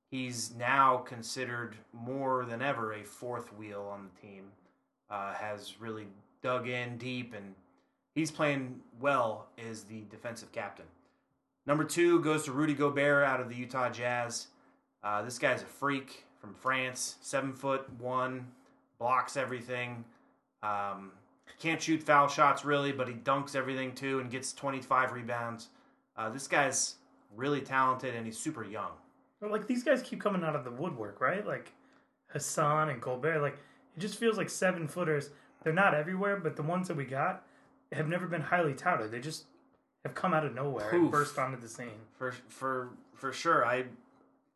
[0.10, 4.46] he's now considered more than ever a fourth wheel on the team,
[5.10, 6.08] uh, has really
[6.42, 7.54] dug in deep and
[8.14, 10.86] he's playing well as the defensive captain.
[11.66, 14.48] Number two goes to Rudy Gobert out of the Utah Jazz.
[15.04, 18.48] Uh, this guy's a freak from France, seven foot one,
[19.00, 20.06] blocks everything.
[20.62, 21.12] Um,
[21.60, 25.70] can't shoot foul shots really, but he dunks everything too and gets 25 rebounds.
[26.18, 26.96] Uh, this guy's
[27.36, 28.92] really talented and he's super young.
[29.42, 31.46] Like these guys keep coming out of the woodwork, right?
[31.46, 31.72] Like
[32.28, 33.42] Hassan and Gobert.
[33.42, 33.58] Like
[33.96, 35.30] it just feels like seven footers.
[35.64, 37.44] They're not everywhere, but the ones that we got
[37.92, 39.12] have never been highly touted.
[39.12, 39.46] They just
[40.06, 42.00] have come out of nowhere and burst onto the scene.
[42.18, 43.66] For for for sure.
[43.66, 43.86] I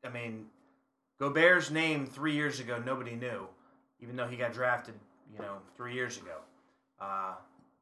[0.05, 0.45] I mean,
[1.19, 3.47] Gobert's name three years ago nobody knew,
[3.99, 4.93] even though he got drafted,
[5.33, 6.37] you know, three years ago.
[7.01, 7.33] Uh,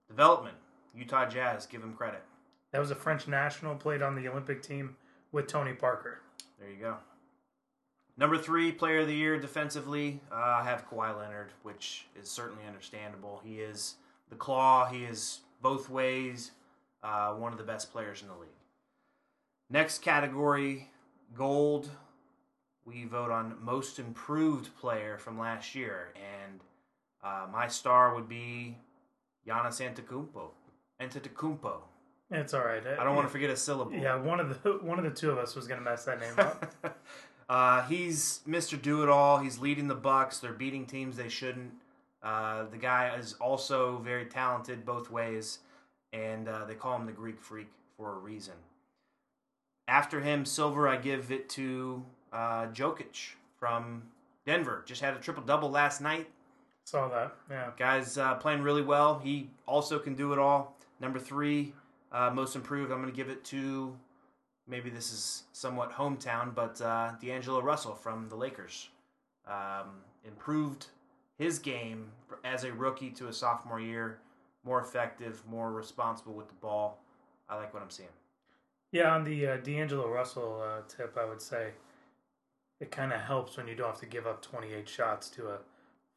[0.08, 0.56] development,
[0.96, 2.24] Utah Jazz, give him credit.
[2.72, 4.96] That was a French national played on the Olympic team
[5.32, 6.22] with Tony Parker.
[6.60, 6.98] There you go.
[8.16, 12.64] Number three, player of the year defensively, uh, I have Kawhi Leonard, which is certainly
[12.66, 13.42] understandable.
[13.44, 13.96] He is
[14.30, 14.88] the claw.
[14.90, 16.52] He is both ways
[17.04, 18.50] uh, one of the best players in the league.
[19.70, 20.90] Next category,
[21.36, 21.90] gold.
[22.86, 26.62] We vote on most improved player from last year, and
[27.22, 28.78] uh, my star would be
[29.46, 30.52] Giannis Antetokounmpo.
[31.02, 31.80] Antetokounmpo.
[32.30, 32.82] It's all right.
[32.86, 33.94] I don't want to forget a syllable.
[33.94, 36.34] Yeah, one of the one of the two of us was gonna mess that name
[36.38, 36.74] up.
[37.50, 38.82] uh, he's Mr.
[38.82, 39.38] Do It All.
[39.40, 40.40] He's leading the Bucks.
[40.40, 41.72] They're beating teams they shouldn't.
[42.22, 45.60] Uh, the guy is also very talented both ways,
[46.14, 48.54] and uh, they call him the Greek Freak for a reason.
[49.88, 52.04] After him, silver, I give it to
[52.34, 54.04] uh, Jokic from
[54.46, 54.84] Denver.
[54.86, 56.28] Just had a triple double last night.
[56.86, 57.36] Saw that.
[57.50, 57.72] Yeah.
[57.78, 59.20] Guy's uh, playing really well.
[59.20, 60.76] He also can do it all.
[61.00, 61.74] Number three,
[62.12, 62.92] uh, most improved.
[62.92, 63.96] I'm going to give it to
[64.68, 68.90] maybe this is somewhat hometown, but uh, D'Angelo Russell from the Lakers.
[69.48, 70.88] Um, improved
[71.38, 72.12] his game
[72.44, 74.20] as a rookie to a sophomore year.
[74.68, 77.02] More effective, more responsible with the ball.
[77.48, 78.10] I like what I'm seeing.
[78.92, 81.70] Yeah, on the uh, D'Angelo Russell uh, tip, I would say
[82.82, 85.58] it kind of helps when you don't have to give up 28 shots to a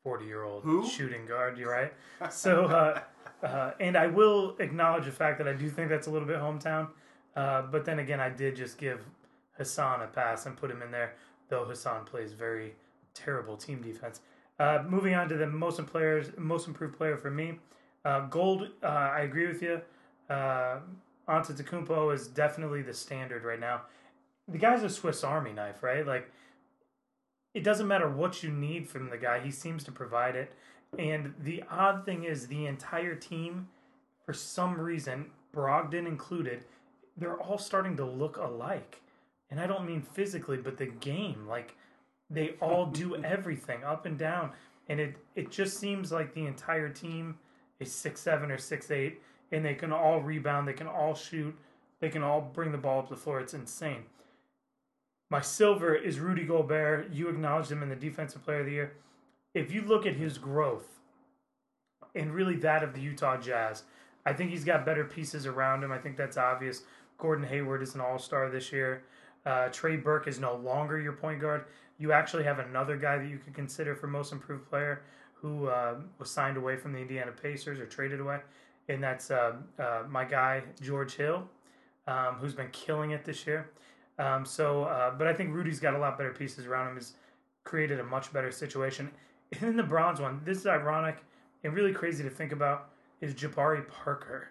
[0.02, 1.58] 40 year old shooting guard.
[1.58, 1.92] You're right?
[2.30, 3.00] So, uh,
[3.46, 6.38] uh, and I will acknowledge the fact that I do think that's a little bit
[6.38, 6.88] hometown.
[7.36, 9.00] Uh, but then again, I did just give
[9.56, 11.14] Hassan a pass and put him in there,
[11.48, 12.74] though Hassan plays very
[13.14, 14.20] terrible team defense.
[14.58, 17.58] Uh, moving on to the most players, most improved player for me,
[18.04, 18.68] uh, Gold.
[18.82, 19.80] Uh, I agree with you.
[20.28, 20.78] Uh,
[21.28, 23.82] Antetokounmpo is definitely the standard right now.
[24.48, 26.06] The guy's a Swiss Army knife, right?
[26.06, 26.30] Like,
[27.54, 30.52] it doesn't matter what you need from the guy; he seems to provide it.
[30.98, 33.68] And the odd thing is, the entire team,
[34.26, 36.64] for some reason, Brogdon included,
[37.16, 39.00] they're all starting to look alike.
[39.50, 41.46] And I don't mean physically, but the game.
[41.48, 41.76] Like,
[42.28, 44.50] they all do everything up and down.
[44.88, 47.38] And it, it just seems like the entire team
[47.80, 49.20] is six seven or six eight,
[49.50, 51.56] and they can all rebound, they can all shoot,
[52.00, 53.40] they can all bring the ball up the floor.
[53.40, 54.04] It's insane.
[55.30, 57.12] My silver is Rudy Gobert.
[57.12, 58.92] You acknowledged him in the Defensive Player of the Year.
[59.54, 61.00] If you look at his growth,
[62.14, 63.84] and really that of the Utah Jazz,
[64.26, 65.92] I think he's got better pieces around him.
[65.92, 66.82] I think that's obvious.
[67.18, 69.04] Gordon Hayward is an all star this year.
[69.46, 71.64] Uh, Trey Burke is no longer your point guard.
[71.98, 75.02] You actually have another guy that you could consider for most improved player
[75.40, 78.40] who uh, was signed away from the Indiana Pacers or traded away,
[78.88, 81.44] and that's uh, uh, my guy George Hill,
[82.06, 83.70] um, who's been killing it this year.
[84.18, 86.94] Um, so, uh, but I think Rudy's got a lot better pieces around him.
[86.96, 87.14] Has
[87.64, 89.10] created a much better situation.
[89.52, 91.16] And in the bronze one, this is ironic
[91.64, 92.90] and really crazy to think about.
[93.20, 94.48] Is Jabari Parker?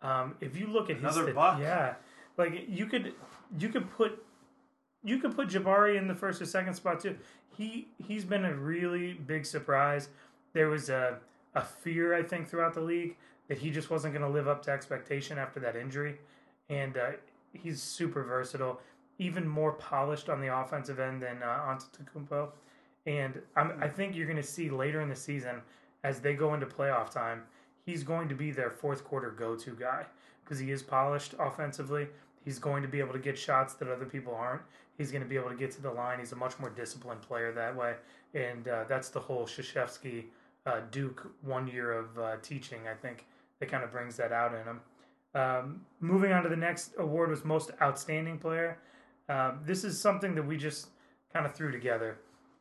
[0.00, 1.60] Um, if you look at his Another stat- buck.
[1.60, 1.94] yeah,
[2.38, 3.12] like you could
[3.58, 4.24] you could put
[5.04, 7.16] you could put Jabari in the first or second spot too.
[7.56, 10.08] He he's been a really big surprise.
[10.52, 11.18] There was a
[11.54, 13.16] a fear I think throughout the league
[13.48, 16.18] that he just wasn't going to live up to expectation after that injury,
[16.70, 17.10] and uh,
[17.52, 18.80] he's super versatile,
[19.18, 22.48] even more polished on the offensive end than uh, Antetokounmpo.
[23.06, 25.60] And I'm, I think you're going to see later in the season
[26.04, 27.42] as they go into playoff time,
[27.84, 30.06] he's going to be their fourth quarter go to guy
[30.44, 32.08] because he is polished offensively.
[32.44, 34.62] He's going to be able to get shots that other people aren't.
[34.98, 36.18] He's going to be able to get to the line.
[36.18, 37.94] He's a much more disciplined player that way.
[38.34, 40.24] And uh, that's the whole Krzyzewski
[40.66, 43.26] uh, Duke one year of uh, teaching, I think,
[43.60, 44.80] that kind of brings that out in him.
[45.34, 48.78] Um, moving on to the next award was Most Outstanding Player.
[49.28, 50.88] Um, this is something that we just
[51.32, 52.18] kind of threw together.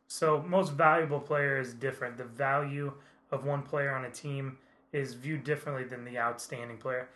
[0.07, 2.17] So, most valuable player is different.
[2.17, 2.93] The value
[3.31, 4.57] of one player on a team
[4.93, 7.09] is viewed differently than the outstanding player.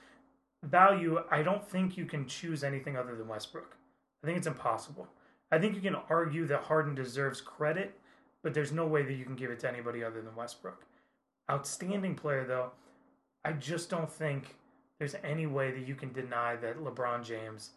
[0.66, 3.78] Value, I don't think you can choose anything other than Westbrook.
[4.24, 5.08] I think it's impossible.
[5.52, 8.00] I think you can argue that Harden deserves credit,
[8.42, 10.84] but there's no way that you can give it to anybody other than Westbrook.
[11.52, 12.72] Outstanding player, though,
[13.44, 14.56] I just don't think
[14.98, 17.72] there's any way that you can deny that LeBron James,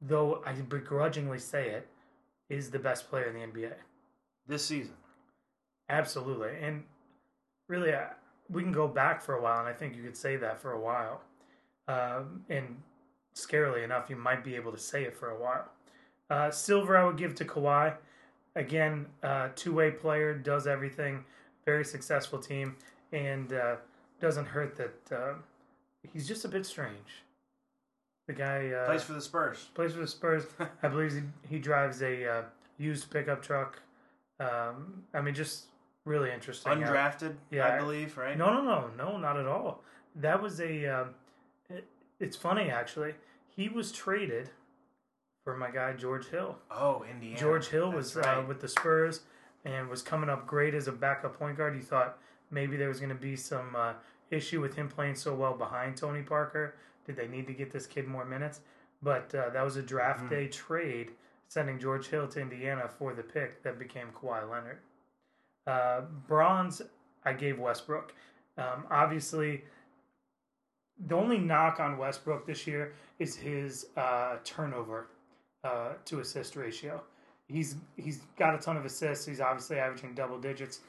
[0.00, 1.88] though I begrudgingly say it,
[2.48, 3.72] is the best player in the NBA.
[4.46, 4.94] This season.
[5.88, 6.52] Absolutely.
[6.62, 6.84] And
[7.68, 8.06] really, uh,
[8.48, 10.72] we can go back for a while, and I think you could say that for
[10.72, 11.22] a while.
[11.90, 12.76] Um, and
[13.34, 15.68] scarily enough, you might be able to say it for a while.
[16.28, 17.94] Uh, silver, I would give to Kawhi.
[18.54, 21.24] Again, uh, two way player, does everything,
[21.64, 22.76] very successful team,
[23.12, 23.76] and uh,
[24.20, 25.34] doesn't hurt that uh,
[26.12, 27.24] he's just a bit strange.
[28.28, 29.68] The guy uh, Plays for the Spurs.
[29.74, 30.44] plays for the Spurs.
[30.82, 32.42] I believe he, he drives a uh,
[32.78, 33.80] used pickup truck.
[34.38, 35.64] Um, I mean, just
[36.04, 36.72] really interesting.
[36.72, 37.74] Undrafted, Yeah.
[37.74, 38.38] I believe, right?
[38.38, 39.82] No, no, no, no, not at all.
[40.16, 40.86] That was a.
[40.86, 41.14] Um,
[42.20, 43.14] it's funny actually.
[43.48, 44.50] He was traded
[45.44, 46.56] for my guy George Hill.
[46.70, 47.38] Oh, Indiana.
[47.38, 49.20] George Hill That's was uh, with the Spurs
[49.64, 51.74] and was coming up great as a backup point guard.
[51.74, 52.18] You thought
[52.50, 53.94] maybe there was going to be some uh,
[54.30, 56.74] issue with him playing so well behind Tony Parker.
[57.06, 58.60] Did they need to get this kid more minutes?
[59.02, 60.28] But uh, that was a draft Mm-hmm.
[60.34, 61.10] day trade
[61.48, 64.78] sending George Hill to Indiana for the pick that became Kawhi Leonard.
[65.66, 66.80] Uh, bronze,
[67.24, 68.14] I gave Westbrook.
[68.56, 69.64] Um, obviously,
[71.06, 75.08] the only knock on Westbrook this year is his uh, turnover
[75.64, 77.02] uh, to assist ratio.
[77.48, 79.26] He's he's got a ton of assists.
[79.26, 80.80] He's obviously averaging double digits,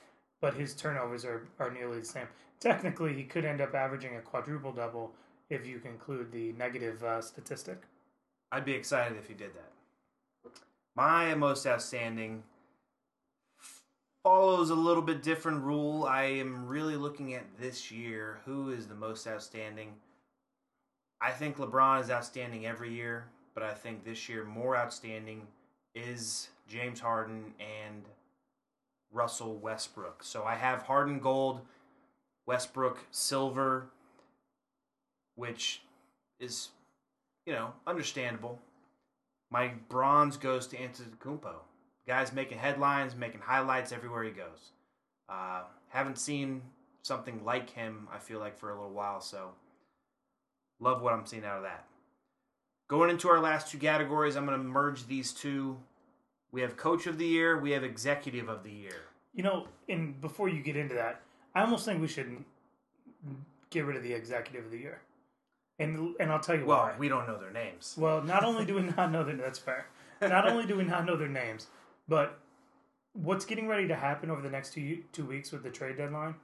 [0.42, 2.28] but his turnovers are, are nearly the same.
[2.60, 5.12] Technically, he could end up averaging a quadruple double
[5.50, 7.82] if you conclude the negative uh, statistic.
[8.52, 10.52] I'd be excited if he did that.
[10.96, 12.44] My most outstanding
[14.24, 16.06] follows a little bit different rule.
[16.06, 19.94] I am really looking at this year who is the most outstanding.
[21.20, 25.48] I think LeBron is outstanding every year, but I think this year more outstanding
[25.96, 28.06] is James Harden and
[29.12, 30.24] Russell Westbrook.
[30.24, 31.62] So I have Harden gold,
[32.46, 33.88] Westbrook silver,
[35.36, 35.82] which
[36.40, 36.70] is
[37.46, 38.60] you know, understandable.
[39.50, 41.56] My bronze goes to Antetokounmpo.
[42.08, 44.72] Guy's making headlines, making highlights everywhere he goes.
[45.30, 46.62] Uh, haven't seen
[47.04, 49.52] something like him, I feel like, for a little while, so
[50.80, 51.86] love what I'm seeing out of that.
[52.88, 55.78] Going into our last two categories, I'm going to merge these two.
[56.52, 59.04] We have Coach of the Year, we have Executive of the Year.
[59.34, 61.22] You know, and before you get into that,
[61.56, 62.44] I almost think we should
[63.70, 65.02] get rid of the executive of the year.
[65.80, 66.96] And and I'll tell you Well, why.
[67.00, 67.96] we don't know their names.
[67.98, 69.86] Well, not only do we not know their that's fair.
[70.22, 71.68] Not only do we not know their names,
[72.12, 72.38] but
[73.14, 76.36] what's getting ready to happen over the next two two weeks with the trade deadline,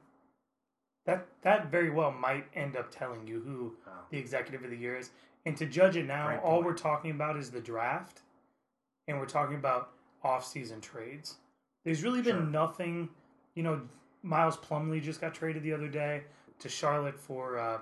[1.05, 3.91] that that very well might end up telling you who Oh.
[4.09, 5.11] the executive of the year is.
[5.45, 8.21] And to judge it now, all we're talking about is the draft,
[9.07, 9.91] and we're talking about
[10.23, 11.35] off-season trades.
[11.83, 12.45] There's really been Sure.
[12.61, 13.09] nothing.
[13.55, 13.81] You know,
[14.23, 16.23] Miles Plumlee just got traded the other day
[16.59, 17.79] to Charlotte for uh,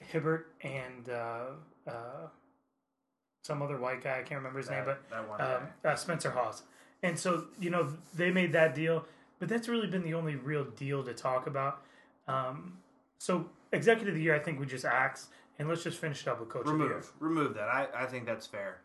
[0.00, 1.46] Hibbert and uh,
[1.86, 2.28] uh,
[3.42, 4.18] some other white guy.
[4.18, 6.62] I can't remember his name, but That- that one um, uh, Spencer Hawes.
[7.02, 9.06] And so, you know, they made that deal,
[9.38, 11.82] but that's really been the only real deal to talk about.
[12.26, 12.78] Um,
[13.18, 15.28] so, executive of the year, I think we just axe,
[15.58, 16.88] and let's just finish it up with coach of the year.
[16.88, 17.68] remove remove that.
[17.68, 18.80] I, I think that's fair.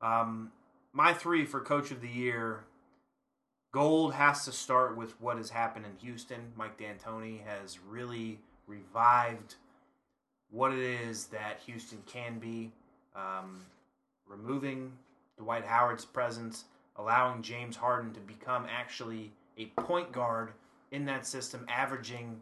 [0.00, 0.50] Um,
[0.92, 2.64] my three for coach of the year.
[3.72, 6.52] Gold has to start with what has happened in Houston.
[6.56, 9.54] Mike D'Antoni has really revived
[10.50, 12.72] what it is that Houston can be.
[13.14, 13.60] Um,
[14.30, 14.92] removing
[15.38, 16.64] Dwight Howard's presence,
[16.96, 20.52] allowing James Harden to become actually a point guard
[20.92, 22.40] in that system, averaging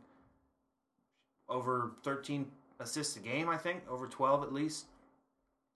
[1.49, 2.47] over 13
[2.80, 4.86] assists a game, I think, over 12 at least,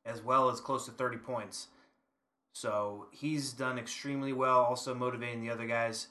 [0.05, 1.69] as well as close to 30 points.
[2.55, 6.09] So he's done extremely well, also motivating the other guys.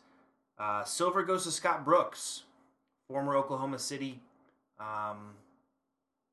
[0.58, 2.44] Uh, silver goes to Scott Brooks,
[3.08, 4.20] former Oklahoma City
[4.80, 5.36] um,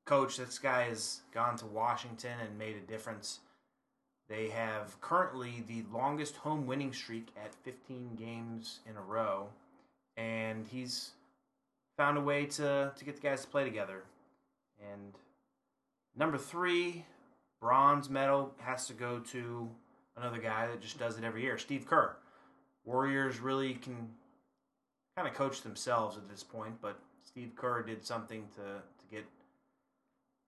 [0.05, 0.37] coach.
[0.37, 3.39] This guy has gone to Washington and made a difference.
[4.29, 9.47] They have currently the longest home winning streak at 15 games in a row,
[10.17, 11.11] and he's
[11.97, 14.03] found a way to, to get the guys to play together.
[14.91, 15.13] And
[16.15, 17.05] number three,
[17.59, 19.67] bronze medal has to go to
[20.15, 22.15] another guy that just does it every year, Steve Kerr.
[22.85, 24.09] Warriors really can
[25.15, 29.25] kind of coach themselves at this point, but Steve Kerr did something to, to get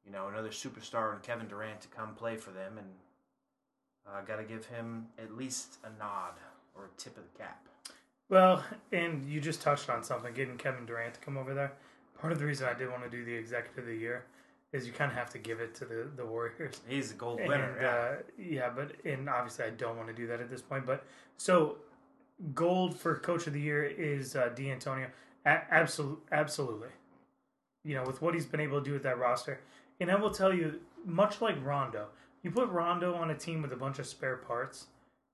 [0.05, 2.88] you know another superstar and Kevin Durant to come play for them, and
[4.08, 6.34] uh, got to give him at least a nod
[6.76, 7.66] or a tip of the cap.
[8.30, 11.74] Well, and you just touched on something, getting Kevin Durant to come over there.
[12.20, 14.26] Part of the reason I did want to do the executive of the year
[14.72, 16.80] is you kind of have to give it to the, the Warriors.
[16.88, 17.78] He's a gold And, winner.
[17.82, 17.88] yeah.
[17.89, 20.86] uh, yeah, but and obviously I don't want to do that at this point.
[20.86, 21.04] But
[21.38, 21.78] so
[22.54, 25.08] gold for coach of the year is uh, D'Antonio.
[25.45, 26.88] A- absolutely, absolutely.
[27.84, 29.60] You know, with what he's been able to do with that roster,
[29.99, 32.08] and I will tell you, much like Rondo,
[32.43, 34.87] you put Rondo on a team with a bunch of spare parts,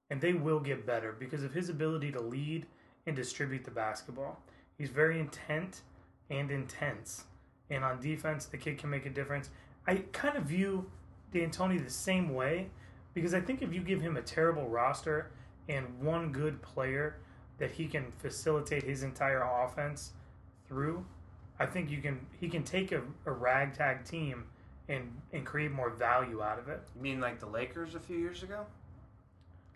[0.10, 2.66] and they will get better because of his ability to lead
[3.06, 4.42] and distribute the basketball.
[4.78, 5.82] He's very intent
[6.30, 7.26] and intense,
[7.70, 9.50] and on defense, the kid can make a difference.
[9.88, 10.90] I kind of view
[11.32, 12.70] D'Antoni the same way
[13.14, 15.32] because I think if you give him a terrible roster
[15.70, 17.18] and one good player
[17.58, 20.12] that he can facilitate his entire offense
[20.68, 21.06] through,
[21.60, 24.46] I think you can he can take a, a ragtag team
[24.90, 26.82] and and create more value out of it.
[26.96, 28.66] You mean like the Lakers a few years ago?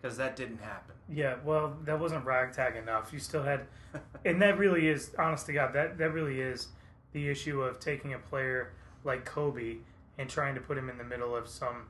[0.00, 0.94] Because that didn't happen.
[1.08, 3.12] Yeah, well, that wasn't ragtag enough.
[3.12, 3.66] You still had,
[4.24, 6.68] and that really is, honest to God, that that really is
[7.12, 8.72] the issue of taking a player
[9.04, 9.76] like Kobe
[10.18, 11.86] and trying to put him in the middle of some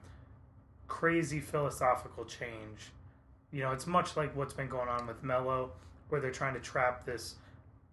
[0.89, 2.91] crazy philosophical change.
[3.51, 5.73] You know, it's much like what's been going on with Melo,
[6.09, 7.37] where they're trying to trap this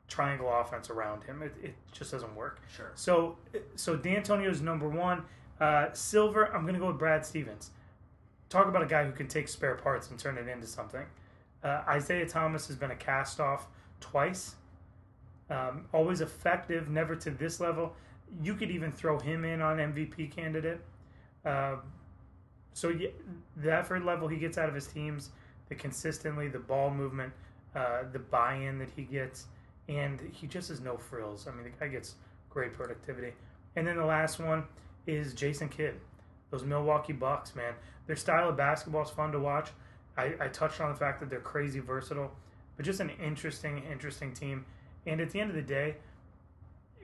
[0.10, 1.42] triangle offense around him.
[1.42, 2.60] It, it just doesn't work.
[2.76, 2.92] Sure.
[2.96, 3.38] So,
[3.76, 5.24] so D'Antonio's number one.
[5.60, 7.72] Uh, Silver, I'm going to go with Brad Stevens.
[8.50, 11.06] Talk about a guy who can take spare parts and turn it into something.
[11.64, 13.68] Uh, Isaiah Thomas has been a cast off
[14.00, 14.56] twice.
[15.50, 17.94] Um, always effective, never to this level.
[18.42, 20.82] You could even throw him in on MVP candidate.
[21.46, 21.78] Uh,
[22.74, 23.10] so yeah,
[23.58, 25.32] the effort level he gets out of his teams,
[25.68, 27.34] the consistently, the ball movement,
[27.76, 29.46] uh, the buy-in that he gets,
[29.90, 31.48] and he just has no frills.
[31.48, 32.14] I mean, the guy gets
[32.50, 33.34] great productivity.
[33.76, 34.64] And then the last one
[35.08, 35.96] is Jason Kidd.
[36.52, 37.74] Those Milwaukee Bucks, man.
[38.06, 39.70] Their style of basketball is fun to watch.
[40.16, 42.32] I, I touched on the fact that they're crazy versatile,
[42.78, 44.66] but just an interesting, interesting team.
[45.08, 45.96] And at the end of the day,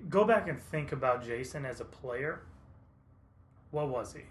[0.09, 2.41] go back and think about Jason as a player.
[3.71, 4.21] What was he?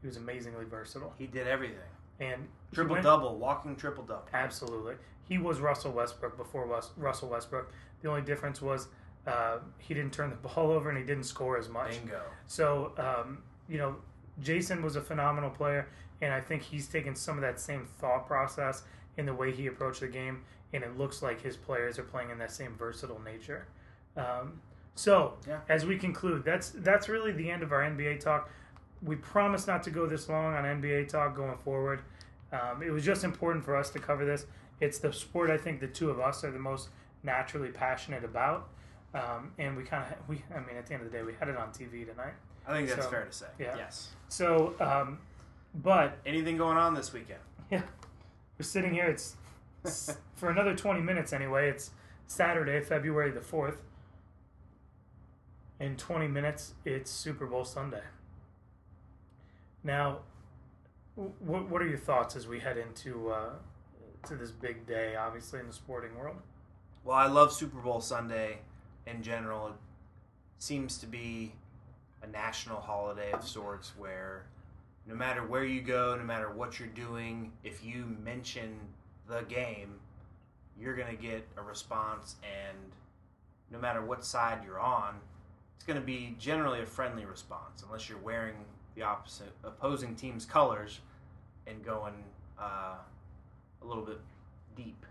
[0.00, 1.12] He was amazingly versatile.
[1.18, 1.78] He did everything.
[2.20, 4.26] And Triple went- double, walking triple double.
[4.32, 4.94] Absolutely.
[5.28, 7.72] He was Russell Westbrook before Russell Westbrook.
[8.02, 8.88] The only difference was
[9.26, 11.90] uh, he didn't turn the ball over and he didn't score as much.
[11.98, 12.20] Bingo.
[12.46, 13.96] So, um, you know,
[14.40, 15.88] Jason was a phenomenal player,
[16.20, 18.82] and I think he's taken some of that same thought process
[19.16, 20.42] in the way he approached the game,
[20.72, 23.66] and it looks like his players are playing in that same versatile nature.
[24.16, 24.60] Um,
[24.96, 25.60] so, Yeah.
[25.68, 28.50] as we conclude, that's that's really the end of our NBA talk.
[29.04, 32.00] We promise not to go this long on NBA talk going forward.
[32.52, 34.46] Um, it was just important for us to cover this.
[34.80, 36.88] It's the sport I think the two of us are the most
[37.22, 38.68] naturally passionate about,
[39.14, 40.42] um, and we kind of we.
[40.54, 42.34] I mean, at the end of the day, we had it on TV tonight.
[42.66, 43.46] I think that's So, fair to say.
[43.58, 43.76] yeah.
[43.76, 44.10] Yes.
[44.28, 45.18] So, um,
[45.74, 47.40] but Anything going on this weekend?
[47.70, 47.82] yeah,
[48.58, 49.06] we're sitting here.
[49.06, 49.36] It's
[49.84, 51.68] s- for another twenty minutes anyway.
[51.68, 51.90] It's
[52.26, 53.82] Saturday, February the fourth.
[55.80, 58.02] In twenty minutes, it's Super Bowl Sunday.
[59.84, 60.20] Now,
[61.14, 63.50] what what are your thoughts as we head into uh,
[64.26, 65.14] to this big day?
[65.14, 66.36] Obviously, in the sporting world.
[67.04, 68.60] Well, I love Super Bowl Sunday
[69.06, 69.68] in general.
[69.68, 69.74] It
[70.58, 71.52] seems to be
[72.22, 74.46] a national holiday of sorts where
[75.06, 78.78] no matter where you go, no matter what you're doing, if you mention
[79.28, 80.00] the game,
[80.80, 82.78] you're going to get a response, and
[83.70, 85.16] no matter what side you're on,
[85.76, 88.56] it's going to be generally a friendly response, unless you're wearing
[88.94, 91.00] the opposite opposing team's colors
[91.66, 92.14] and going
[92.58, 92.94] uh,
[93.82, 94.20] a little bit
[94.76, 95.04] deep.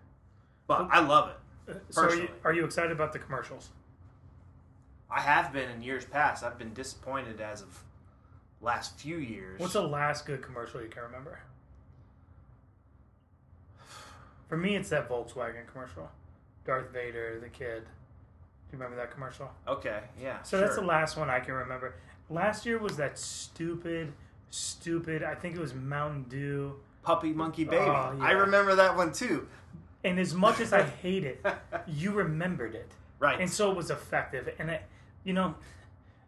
[0.67, 1.71] But I love it.
[1.71, 3.69] Uh, So, are you, are you excited about the commercials?
[5.09, 6.43] I have been in years past.
[6.43, 7.83] I've been disappointed as of
[8.61, 9.59] last few years.
[9.59, 11.39] What's the last good commercial you can remember?
[14.47, 16.09] For me, it's that Volkswagen commercial.
[16.65, 17.83] Darth Vader, the kid.
[17.83, 19.51] Do you remember that commercial?
[19.67, 20.01] okay?
[20.21, 20.41] Yeah.
[20.43, 21.95] So that's the last one I can remember.
[22.33, 24.11] Last year was that stupid,
[24.49, 25.23] stupid.
[25.23, 26.75] I think it was Mountain Dew.
[27.03, 27.77] puppy monkey baby.
[27.77, 28.23] Oh, yeah.
[28.23, 29.47] I remember that one too.
[30.03, 31.45] And as much as I hate it,
[31.87, 33.39] you remembered it, Right.
[33.39, 34.49] and so it was effective.
[34.59, 34.81] And it,
[35.23, 35.55] you know,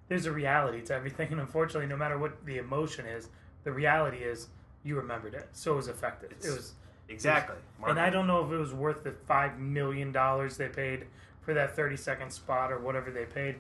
[0.08, 3.30] there's a reality to everything, and unfortunately, no matter what the emotion is,
[3.64, 4.48] the reality is
[4.84, 6.32] you remembered it, so it was effective.
[6.32, 6.74] It's- it was.
[7.10, 7.56] exactly.
[7.88, 11.06] And I don't know if it was worth the five million dollars they paid
[11.42, 13.56] for that thirty second spot or whatever they paid,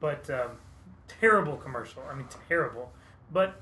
[0.00, 0.50] but um,
[1.08, 2.02] terrible commercial.
[2.10, 2.92] I mean, terrible.
[3.32, 3.60] But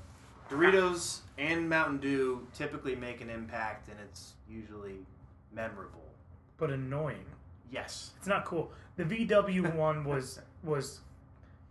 [0.49, 5.05] Doritos and Mountain Dew typically make an impact, and it's usually
[5.53, 6.01] memorable.
[6.57, 7.25] but annoying.
[7.71, 8.11] Yes.
[8.17, 8.71] It's not cool.
[8.95, 11.01] The VW one was was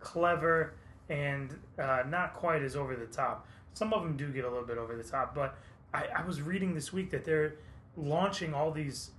[0.01, 0.75] clever
[1.09, 3.47] and uh, not quite as over the top.
[3.75, 5.57] Some of them do get a little bit over the top, but
[5.95, 7.55] I, I was reading this week that they're
[7.97, 9.11] launching all these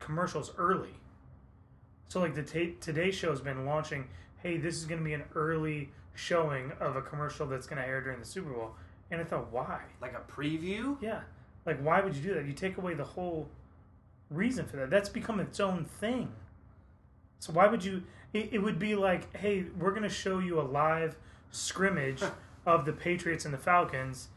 [0.00, 0.94] commercials early.
[2.08, 4.08] So like the ta Today Show's been launching.
[4.42, 7.86] Hey, this is going to be an early showing of a commercial that's going to
[7.86, 8.70] air during the Super Bowl.
[9.10, 9.80] And I thought, why?
[10.00, 10.96] Like a preview.
[11.00, 11.20] Yeah.
[11.66, 12.46] Like, why would you do that?
[12.46, 13.48] You take away the whole
[14.30, 14.90] reason for that.
[14.90, 16.32] That's become its own thing.
[17.38, 18.02] So why would you?
[18.32, 21.16] It, it would be like, hey, we're going to show you a live
[21.50, 22.22] scrimmage
[22.66, 24.28] of the Patriots and the Falcons,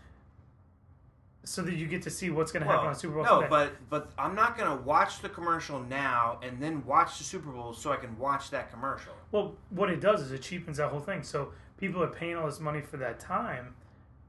[1.44, 3.72] so that you get to see what's going to happen on Super Bowl no, but
[3.90, 7.92] but I'm not gonna watch the commercial now and then watch the Super Bowl so
[7.92, 9.14] I can watch that commercial.
[9.32, 11.24] Well, what it does is it cheapens that whole thing.
[11.24, 13.76] So people are paying all this money for that time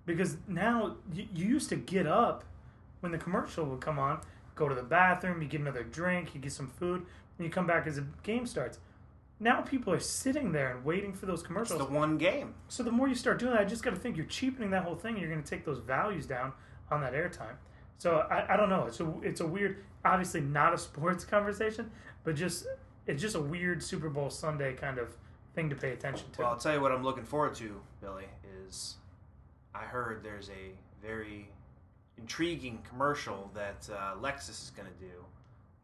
[0.06, 2.44] because now you, you used to get up
[3.00, 4.20] when the commercial would come on,
[4.54, 7.04] go to the bathroom, you get another drink, you get some food,
[7.38, 8.78] and you come back as the game starts.
[9.40, 11.78] Now people are sitting there and waiting for those It's commercials.
[11.78, 12.54] the one game.
[12.68, 14.82] so the more you start doing that, I just got to think you're cheapening that
[14.82, 16.52] whole thing, and you're going to take those values down
[16.90, 17.54] on that airtime.
[17.98, 18.86] So I, I don't know.
[18.86, 21.90] It's a it's a weird, obviously not a sports conversation,
[22.24, 22.66] but just
[23.06, 25.16] it's just a weird Super Bowl Sunday kind of
[25.58, 26.42] thing to pay attention to.
[26.42, 28.26] Well, I'll tell you what I'm looking forward to, Billy,
[28.64, 28.94] is
[29.74, 31.48] I heard there's a very
[32.16, 35.12] intriguing commercial that uh, Lexus is going to do.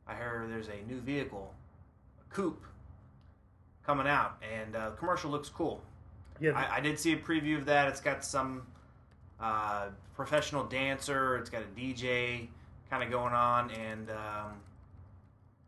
[0.06, 1.52] I heard there's a new vehicle,
[2.20, 2.64] a coupe,
[3.84, 5.82] coming out, and uh, the commercial looks cool.
[6.40, 7.88] Yeah, I, I did see a preview of that.
[7.88, 8.62] It's got some
[9.40, 11.36] uh, professional dancer.
[11.38, 12.46] It's got a DJ
[12.90, 14.52] kind of going on, and um,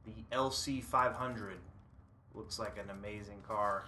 [0.05, 1.57] the LC 500
[2.37, 3.87] looks like an amazing car.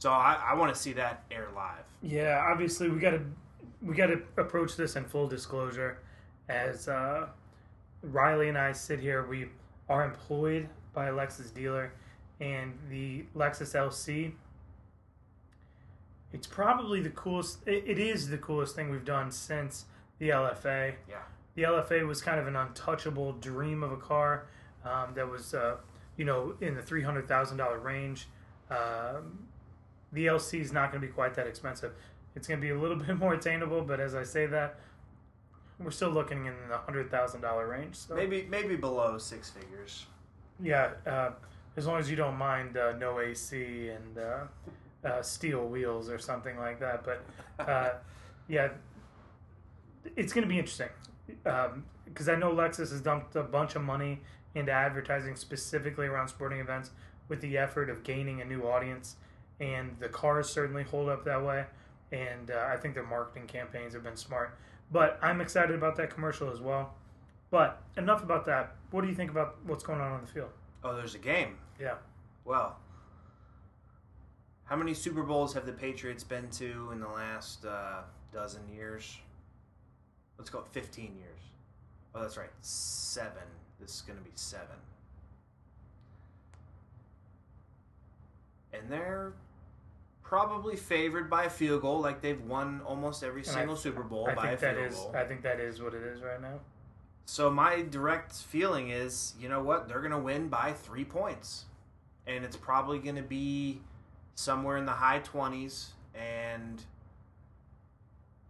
[0.00, 1.84] So I, I want to see that air live.
[2.02, 3.20] Yeah, obviously we got to
[3.82, 5.98] we got to approach this in full disclosure.
[6.48, 7.26] As uh,
[8.02, 9.48] Riley and I sit here, we
[9.90, 11.92] are employed by a Lexus dealer,
[12.40, 14.32] and the Lexus LC.
[16.32, 17.58] It's probably the coolest.
[17.66, 19.84] It, it is the coolest thing we've done since
[20.18, 20.94] the LFA.
[21.10, 21.16] Yeah.
[21.56, 24.46] The LFA was kind of an untouchable dream of a car
[24.82, 25.76] um, that was, uh,
[26.16, 28.28] you know, in the three hundred thousand dollar range.
[28.70, 29.49] Um,
[30.12, 31.92] the LC is not going to be quite that expensive.
[32.36, 34.78] It's going to be a little bit more attainable, but as I say that,
[35.78, 37.96] we're still looking in the hundred thousand dollar range.
[37.96, 40.06] So Maybe maybe below six figures.
[40.62, 41.30] yeah, uh,
[41.76, 46.18] as long as you don't mind uh, no AC and uh, uh, steel wheels or
[46.18, 47.02] something like that.
[47.04, 47.24] But
[47.68, 47.90] uh,
[48.46, 48.68] yeah,
[50.16, 50.88] it's going to be interesting
[52.04, 54.20] because I know Lexus has dumped a bunch of money
[54.54, 56.90] into advertising specifically around sporting events
[57.28, 59.16] with the effort of gaining a new audience,
[59.60, 61.64] and the cars certainly hold up that way.
[62.12, 64.58] And uh, I think their marketing campaigns have been smart.
[64.90, 66.94] But I'm excited about that commercial as well.
[67.50, 68.74] But enough about that.
[68.90, 70.50] What do you think about what's going on on the field?
[70.82, 71.58] Oh, there's a game.
[71.78, 71.94] Yeah.
[72.44, 72.76] Well,
[74.64, 78.02] how many Super Bowls have the Patriots been to in the last uh,
[78.32, 79.18] dozen years?
[80.38, 81.40] Let's go 15 years.
[82.14, 82.50] Oh, that's right.
[82.62, 83.42] Seven.
[83.80, 84.76] This is going to be seven.
[88.72, 89.32] And they're
[90.30, 94.28] probably favored by a field goal, like they've won almost every I- single Super Bowl
[94.30, 94.94] I by a think that field is.
[94.94, 95.12] goal.
[95.16, 96.60] I think that is what it is right now.
[97.26, 99.88] So my direct feeling is, you know what?
[99.88, 101.64] They're going to win by three points,
[102.28, 103.80] and it's probably going to be
[104.36, 105.90] somewhere in the high twenties.
[106.14, 106.80] And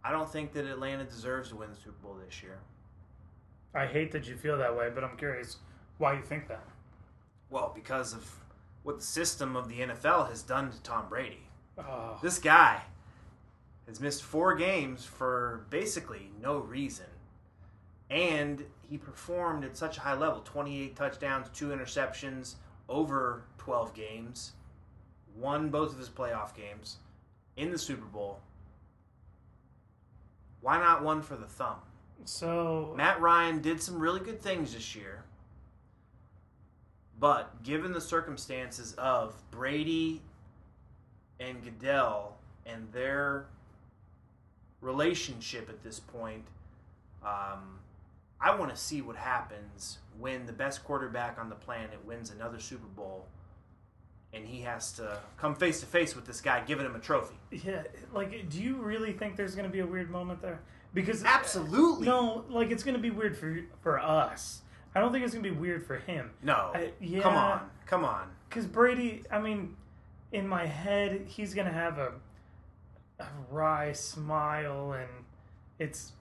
[0.03, 2.59] I don't think that Atlanta deserves to win the Super Bowl this year.
[3.73, 5.57] I hate that you feel that way, but I'm curious
[5.97, 6.63] why you think that.
[7.49, 8.29] Well, because of
[8.83, 11.47] what the system of the NFL has done to Tom Brady.
[11.77, 12.81] Oh, This guy
[13.87, 17.05] has missed four games for basically no reason.
[18.09, 22.55] And he performed at such a high level 28 touchdowns, two interceptions
[22.89, 24.51] over 12 games,
[25.35, 26.97] won both of his playoff games
[27.55, 28.41] in the Super Bowl.
[30.59, 31.77] Why not one for the thumb?
[32.23, 35.23] so Matt Ryan did some really good things this year.
[37.19, 40.21] But given the circumstances of Brady
[41.41, 43.45] and Goodell and their
[44.81, 46.45] relationship at this point,
[47.23, 47.79] um,
[48.39, 52.59] I want to see what happens when the best quarterback on the planet wins another
[52.59, 53.25] Super Bowl
[54.33, 57.35] and he has to come face to face with this guy giving him a trophy.
[57.51, 57.83] yeah,
[58.13, 60.61] like, do you really think there's going to be a weird moment there?
[60.93, 62.05] Because Absolutely.
[62.05, 64.61] no, like it's going to be weird for for us.
[64.93, 66.31] I don't think it's going to be weird for him.
[66.43, 66.71] No.
[66.73, 67.21] I- yeah.
[67.21, 67.69] Come on.
[67.85, 68.27] Come on.
[68.49, 69.77] Because Brady, I mean,
[70.31, 72.13] in my head, he's gonna have a
[73.19, 75.09] a wry smile, and
[75.79, 76.13] it's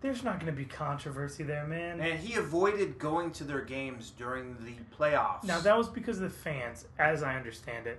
[0.00, 2.00] there's not gonna be controversy there, man.
[2.00, 5.44] And he avoided going to their games during the playoffs.
[5.44, 7.98] Now that was because of the fans, as I understand it,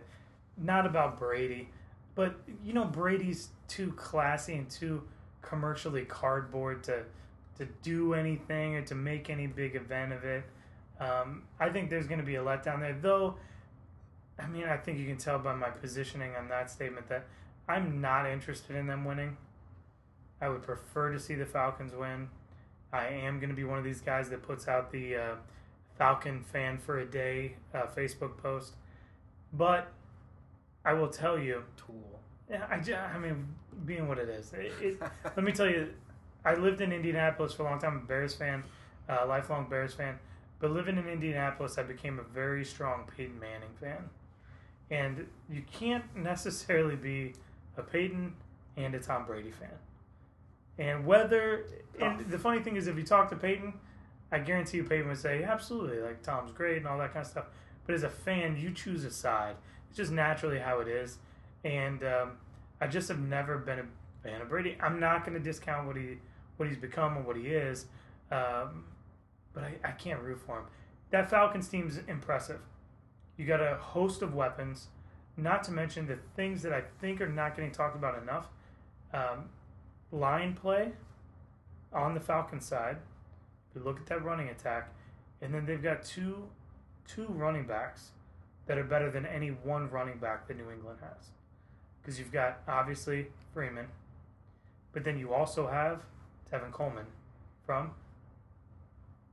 [0.57, 1.69] not about Brady.
[2.15, 5.03] But you know, Brady's too classy and too
[5.41, 7.03] commercially cardboard to
[7.57, 10.43] to do anything or to make any big event of it.
[10.99, 13.35] Um, I think there's going to be a letdown there, though.
[14.39, 17.25] I mean, I think you can tell by my positioning on that statement that
[17.67, 19.37] I'm not interested in them winning.
[20.41, 22.29] I would prefer to see the Falcons win.
[22.91, 25.35] I am going to be one of these guys that puts out the uh,
[25.97, 28.73] Falcon fan for a day uh, Facebook post.
[29.53, 29.91] But
[30.83, 32.19] I will tell you, tool.
[32.49, 33.47] yeah, I, ju- I mean,
[33.85, 35.89] being what it is, it, it, let me tell you,
[36.45, 38.63] I lived in Indianapolis for a long time, I'm a Bears fan,
[39.09, 40.19] uh, lifelong Bears fan.
[40.59, 44.09] But living in Indianapolis, I became a very strong Peyton Manning fan.
[44.91, 47.33] And you can't necessarily be
[47.77, 48.33] a Peyton
[48.77, 49.69] and a Tom Brady fan.
[50.77, 51.65] And whether,
[51.99, 53.73] and the funny thing is, if you talk to Peyton,
[54.31, 57.31] I guarantee you Peyton would say, absolutely, like Tom's great and all that kind of
[57.31, 57.45] stuff.
[57.85, 59.55] But as a fan, you choose a side.
[59.87, 61.17] It's just naturally how it is.
[61.63, 62.31] And um,
[62.81, 63.85] I just have never been a
[64.23, 64.75] fan of Brady.
[64.81, 66.17] I'm not going to discount what he
[66.57, 67.85] what he's become and what he is,
[68.31, 68.85] um,
[69.53, 70.65] but I, I can't root for him.
[71.09, 72.61] That Falcons team's impressive.
[73.37, 74.87] You got a host of weapons,
[75.37, 78.47] not to mention the things that I think are not getting talked about enough.
[79.13, 79.49] Um,
[80.11, 80.91] line play
[81.93, 82.97] on the Falcons side,
[83.73, 84.93] you look at that running attack,
[85.41, 86.47] and then they've got two
[87.07, 88.11] two running backs
[88.65, 91.29] that are better than any one running back that New England has.
[92.01, 93.87] Because you've got obviously Freeman,
[94.91, 96.01] but then you also have
[96.51, 97.05] Tevin Coleman
[97.65, 97.91] from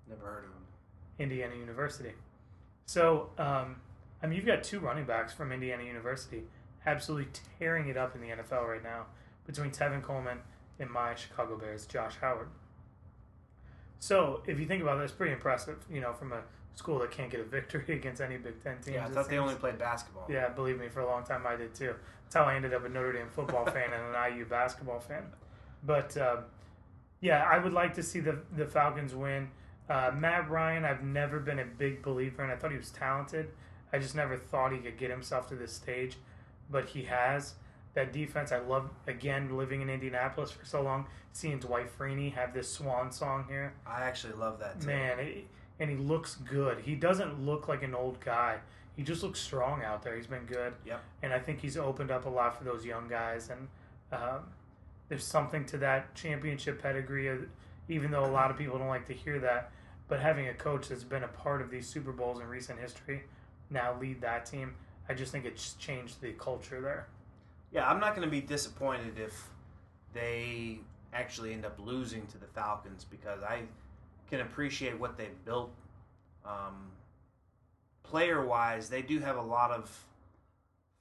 [0.08, 0.66] Never heard of him.
[1.18, 2.12] Indiana University.
[2.86, 3.76] So, um,
[4.22, 6.44] I mean, you've got two running backs from Indiana University
[6.86, 9.06] absolutely tearing it up in the NFL right now
[9.46, 10.38] between Tevin Coleman
[10.78, 12.48] and my Chicago Bears, Josh Howard.
[13.98, 16.42] So, if you think about it, it's pretty impressive, you know, from a
[16.74, 18.96] school that can't get a victory against any Big Ten teams.
[18.96, 20.26] Yeah, I thought they only played basketball.
[20.28, 21.94] Yeah, believe me, for a long time I did too.
[22.24, 25.24] That's how I ended up a Notre Dame football fan and an IU basketball fan.
[25.84, 26.38] But um,
[27.20, 29.48] yeah, I would like to see the the Falcons win.
[29.88, 33.50] Uh, Matt Ryan, I've never been a big believer, and I thought he was talented.
[33.92, 36.16] I just never thought he could get himself to this stage,
[36.70, 37.54] but he has.
[37.94, 38.88] That defense, I love.
[39.06, 43.74] Again, living in Indianapolis for so long, seeing Dwight Freeney have this swan song here.
[43.86, 44.86] I actually love that too.
[44.86, 45.46] Man, it,
[45.78, 46.78] and he looks good.
[46.78, 48.60] He doesn't look like an old guy.
[48.96, 50.16] He just looks strong out there.
[50.16, 50.72] He's been good.
[50.86, 51.02] Yep.
[51.22, 53.50] And I think he's opened up a lot for those young guys.
[53.50, 53.68] And
[54.12, 54.40] um,
[55.08, 57.36] there's something to that championship pedigree, uh,
[57.88, 59.70] even though a lot of people don't like to hear that.
[60.08, 63.24] But having a coach that's been a part of these Super Bowls in recent history
[63.72, 64.74] now lead that team,
[65.08, 67.08] I just think it's changed the culture there.
[67.72, 69.48] Yeah, I'm not going to be disappointed if
[70.12, 70.78] they
[71.12, 73.62] actually end up losing to the Falcons because I
[74.28, 75.72] can appreciate what they've built.
[76.44, 76.90] Um,
[78.02, 80.06] player wise, they do have a lot of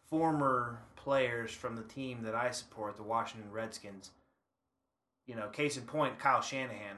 [0.10, 4.12] former players from the team that I support, the Washington Redskins.
[5.26, 6.98] You know, case in point, Kyle Shanahan,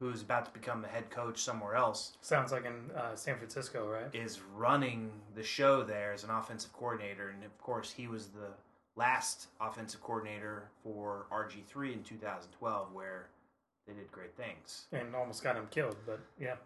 [0.00, 3.88] who's about to become the head coach somewhere else, Sounds like in uh, San Francisco,
[3.88, 4.14] right?
[4.14, 7.30] is running the show there as an offensive coordinator.
[7.30, 8.50] And of course, he was the
[8.94, 13.28] last offensive coordinator for RG3 in 2012, where
[13.86, 14.86] they did great things.
[14.92, 16.56] And almost got him killed, but yeah.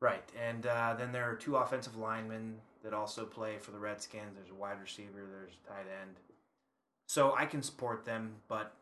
[0.00, 0.22] Right.
[0.48, 4.34] And uh, then there are two offensive linemen that also play for the Redskins.
[4.34, 6.16] There's a wide receiver, there's a tight end.
[7.06, 8.74] So I can support them, but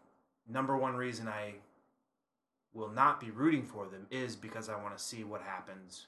[0.49, 1.55] number one reason I
[2.73, 6.07] will not be rooting for them is because I want to see what happens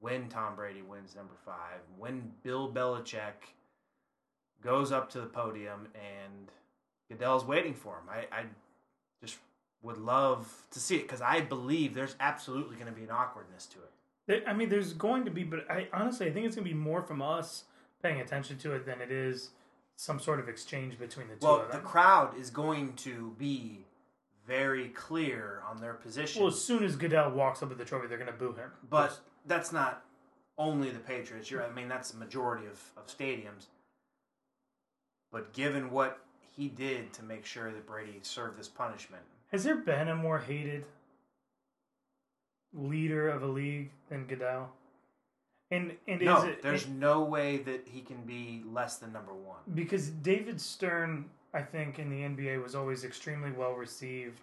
[0.00, 3.54] when Tom Brady wins number five, when Bill Belichick
[4.62, 6.50] goes up to the podium and
[7.08, 8.08] Goodell's waiting for him.
[8.10, 8.44] I, I
[9.20, 9.38] just
[9.82, 13.66] would love to see it because I believe there's absolutely going to be an awkwardness
[13.66, 14.44] to it.
[14.46, 16.78] I mean, there's going to be, but I honestly, I think it's going to be
[16.78, 17.64] more from us
[18.02, 19.50] paying attention to it than it is
[19.96, 23.84] some sort of exchange between the two Well, the crowd is going to be
[24.52, 28.06] very clear on their position, well, as soon as Goodell walks up with the trophy,
[28.06, 28.70] they're going to boo him.
[28.90, 30.04] but that's not
[30.58, 31.50] only the Patriots.
[31.50, 33.66] You're, I mean, that's the majority of, of stadiums.
[35.32, 36.18] But given what
[36.56, 40.38] he did to make sure that Brady served this punishment, Has there been a more
[40.38, 40.84] hated
[42.74, 44.70] leader of a league than Goodell?
[45.70, 49.32] And and no, is it there's no way that he can be less than number
[49.32, 49.60] one.
[49.74, 54.40] because David Stern, I think, in the NBA was always extremely well received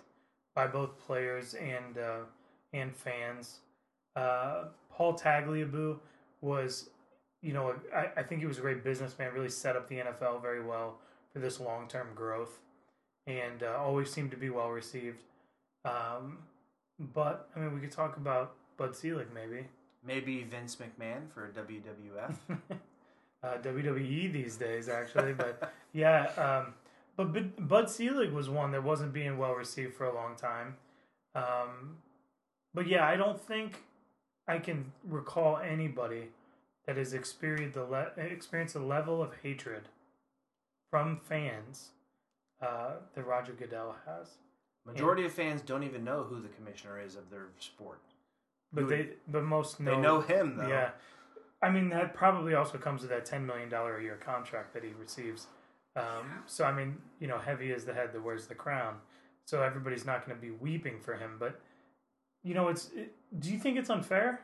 [0.55, 2.19] by both players and uh,
[2.73, 3.59] and fans.
[4.15, 5.97] Uh, Paul Tagliabue
[6.41, 6.89] was,
[7.41, 9.33] you know, I, I think he was a great businessman.
[9.33, 10.97] Really set up the NFL very well
[11.33, 12.59] for this long term growth,
[13.27, 15.23] and uh, always seemed to be well received.
[15.85, 16.39] Um,
[17.13, 19.65] but I mean, we could talk about Bud Selig maybe.
[20.05, 22.35] Maybe Vince McMahon for WWF.
[23.43, 25.33] uh, WWE these days, actually.
[25.33, 26.73] But yeah, um,
[27.25, 30.75] but, Bud Selig was one that wasn't being well received for a long time.
[31.35, 31.97] Um,
[32.73, 33.83] but yeah, I don't think
[34.47, 36.29] I can recall anybody
[36.85, 39.83] that has experienced the le- experienced the level of hatred
[40.89, 41.89] from fans
[42.61, 44.37] uh, that Roger Goodell has.
[44.85, 47.99] Majority of fans don't even know who the commissioner is of their sport.
[48.71, 50.67] But Who- they, but most know, They know him though.
[50.67, 50.91] Yeah,
[51.61, 54.83] I mean that probably also comes with that ten million dollar a year contract that
[54.83, 55.47] he receives.
[55.95, 58.95] Um, so I mean, you know, heavy is the head that wears the crown.
[59.45, 61.37] So everybody's not going to be weeping for him.
[61.39, 61.59] But
[62.43, 62.89] you know, it's.
[62.95, 64.41] It, do you think it's unfair?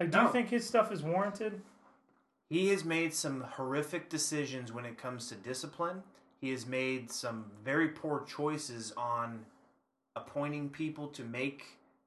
[0.00, 0.24] Like, do No.
[0.24, 1.62] you think his stuff is warranted?
[2.48, 6.02] He has made some horrific decisions when it comes to discipline.
[6.40, 9.46] He has made some very poor choices on
[10.16, 11.64] appointing people to make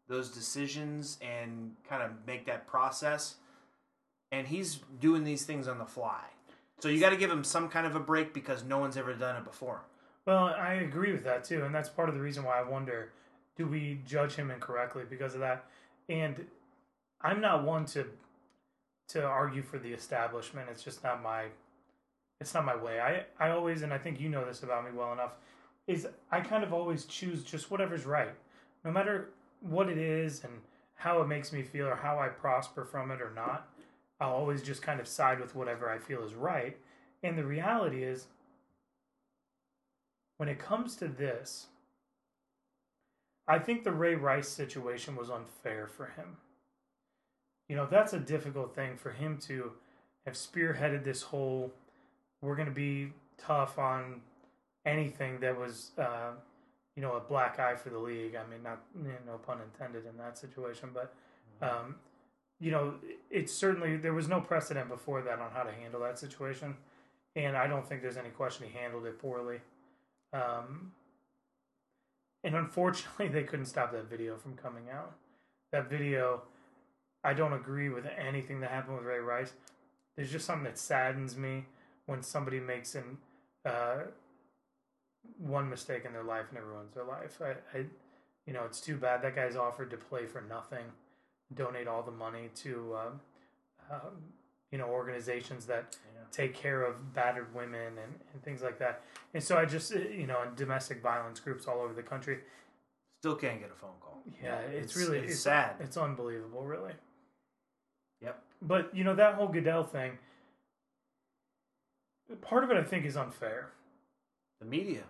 [0.07, 3.35] those decisions and kind of make that process.
[4.31, 6.21] And he's doing these things on the fly.
[6.85, 9.15] So you got to give him some kind of a break because no one's ever
[9.15, 9.81] done it before.
[10.27, 13.11] Well, I agree with that too, and that's part of the reason why I wonder:
[13.57, 15.65] do we judge him incorrectly because of that?
[16.09, 16.45] And
[17.21, 18.05] I'm not one to
[19.07, 20.69] to argue for the establishment.
[20.69, 21.45] It's just not my
[22.39, 22.99] it's not my way.
[22.99, 25.31] I I always, and I think you know this about me well enough,
[25.87, 28.35] is I kind of always choose just whatever's right,
[28.83, 29.29] no matter
[29.59, 30.53] what it is and
[30.93, 33.69] how it makes me feel or how I prosper from it or not.
[34.19, 36.77] I'll always just kind of side with whatever I feel is right.
[37.23, 38.27] And the reality is,
[40.37, 41.67] when it comes to this,
[43.47, 46.37] I think the Ray Rice situation was unfair for him.
[47.69, 49.71] You know, that's a difficult thing for him to
[50.25, 51.71] have spearheaded this whole
[52.41, 54.21] we're going to be tough on
[54.85, 56.31] anything that was, uh,
[56.95, 58.35] you know, a black eye for the league.
[58.35, 61.13] I mean, not, you know, no pun intended in that situation, but,
[61.61, 61.95] um,
[62.59, 62.95] you know,
[63.29, 66.75] it's certainly, there was no precedent before that on how to handle that situation.
[67.35, 69.59] And I don't think there's any question he handled it poorly.
[70.31, 70.93] Um,
[72.43, 75.15] and unfortunately, they couldn't stop that video from coming out.
[75.71, 76.43] That video,
[77.23, 79.53] I don't agree with anything that happened with Ray Rice.
[80.15, 81.65] There's just something that saddens me
[82.05, 83.17] when somebody makes an
[83.65, 84.03] uh,
[85.37, 87.41] one mistake in their life and it ruins their life.
[87.41, 87.85] I, I,
[88.45, 90.85] you know, it's too bad that guy's offered to play for nothing,
[91.53, 93.21] donate all the money to, um,
[93.91, 94.23] um,
[94.71, 96.21] you know, organizations that Yeah.
[96.31, 99.03] take care of battered women and, and things like that.
[99.33, 102.39] And so I just, uh, you know, and domestic violence groups all over the country.
[103.21, 104.21] Still can't get a phone call.
[104.41, 105.75] Yeah, it's, really it's sad.
[105.79, 106.93] It's unbelievable, really.
[108.21, 108.41] Yep.
[108.61, 110.17] But you know that whole Goodell thing.
[112.41, 113.71] Part of it, I think, is unfair.
[114.59, 115.03] The media.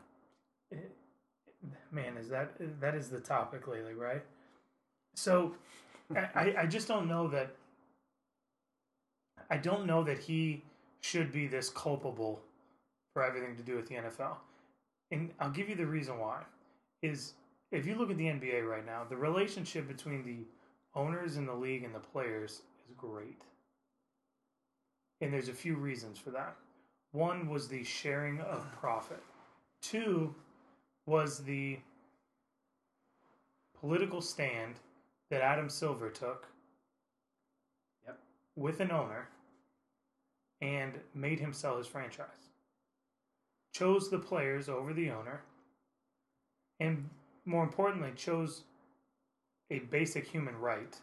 [1.91, 4.23] Man, is that that is the topic lately, right?
[5.15, 5.55] So,
[6.13, 7.55] I- I just don't know that.
[9.49, 10.63] I don't know that he
[11.01, 12.41] should be this culpable
[13.13, 14.37] for everything to do with the NFL,
[15.11, 16.43] and I'll give you the reason why.
[17.01, 17.33] Is
[17.71, 20.45] if you look at the NBA right now, the relationship between the
[20.95, 23.41] owners in the league and the players is great.
[25.21, 26.55] And there's a few reasons for that.
[27.11, 29.23] One was the sharing of profit.
[29.81, 30.35] Two
[31.05, 31.79] was the
[33.79, 34.79] political stand
[35.29, 36.47] that Adam Silver took
[38.05, 38.19] Yep.
[38.55, 39.27] with an owner
[40.61, 42.49] and made him sell his franchise.
[43.73, 45.41] Chose the players over the owner
[46.79, 47.09] and
[47.45, 48.63] more importantly chose
[49.69, 50.97] a basic human right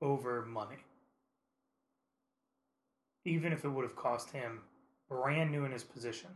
[0.00, 0.78] over money.
[3.24, 4.60] Even if it would have cost him
[5.08, 6.30] brand new in his position.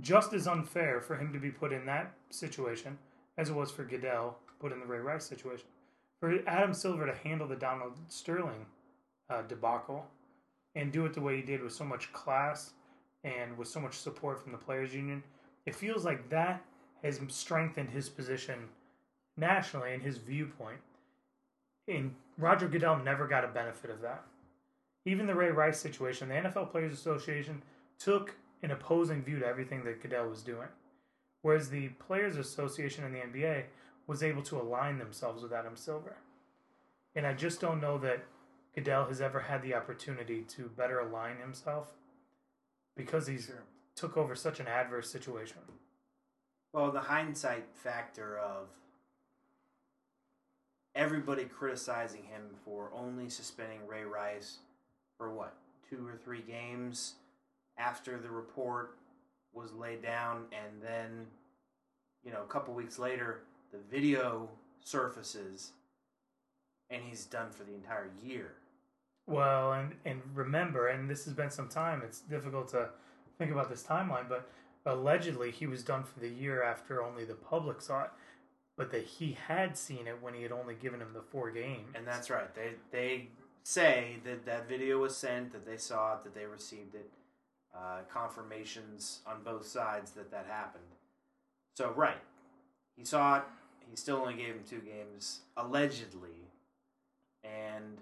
[0.00, 2.98] Just as unfair for him to be put in that situation
[3.36, 5.66] as it was for Goodell put in the Ray Rice situation.
[6.22, 8.66] For Adam Silver to handle the Donald Sterling
[9.28, 10.06] uh, debacle
[10.76, 12.74] and do it the way he did with so much class
[13.24, 15.24] and with so much support from the players union,
[15.66, 16.62] it feels like that
[17.02, 18.68] has strengthened his position
[19.36, 20.78] nationally and his viewpoint.
[21.88, 24.22] And Roger Goodell never got a benefit of that.
[25.04, 27.64] Even the Ray Rice situation, the NFL Players Association
[27.98, 30.68] took an opposing view to everything that Goodell was doing.
[31.40, 33.64] Whereas the Players Association in the NBA
[34.06, 36.16] was able to align themselves with Adam Silver.
[37.14, 38.24] And I just don't know that
[38.74, 41.92] Goodell has ever had the opportunity to better align himself
[42.96, 43.50] because he's
[43.94, 45.58] took over such an adverse situation.
[46.72, 48.68] Well, the hindsight factor of
[50.94, 54.58] everybody criticizing him for only suspending Ray Rice
[55.18, 55.54] for what,
[55.88, 57.14] two or three games
[57.76, 58.96] after the report
[59.52, 61.26] was laid down, and then,
[62.24, 63.42] you know, a couple weeks later,
[63.72, 64.48] the video
[64.80, 65.72] surfaces
[66.90, 68.52] and he's done for the entire year.
[69.26, 72.02] Well, and and remember, and this has been some time.
[72.04, 72.90] It's difficult to
[73.38, 74.48] think about this timeline, but
[74.84, 78.10] allegedly he was done for the year after only the public saw it,
[78.76, 81.94] but that he had seen it when he had only given him the four games.
[81.94, 82.52] And that's right.
[82.54, 83.28] They they
[83.62, 87.10] say that that video was sent, that they saw it, that they received it.
[87.74, 90.84] Uh, confirmations on both sides that that happened.
[91.74, 92.20] So right,
[92.94, 93.44] he saw it.
[93.92, 96.48] He still only gave him two games allegedly,
[97.44, 97.98] and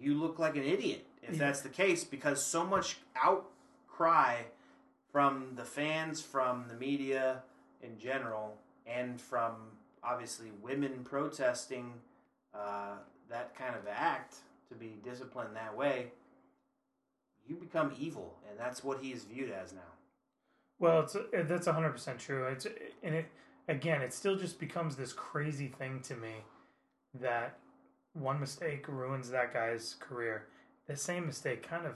[0.00, 1.38] you look like an idiot if Yeah.
[1.38, 4.44] that's the case because so much outcry
[5.10, 7.42] from the fans, from the media
[7.82, 8.56] in general,
[8.86, 12.00] and from obviously women protesting
[12.54, 12.96] uh,
[13.28, 14.36] that kind of act
[14.70, 16.10] to be disciplined that way,
[17.46, 19.92] you become evil, and that's what he is viewed as now.
[20.78, 22.46] Well, it's that's hundred percent true.
[22.46, 22.64] It's
[23.02, 23.26] and it
[23.68, 26.34] again, it still just becomes this crazy thing to me
[27.20, 27.58] that
[28.14, 30.46] one mistake ruins that guy's career.
[30.86, 31.94] The same mistake kind of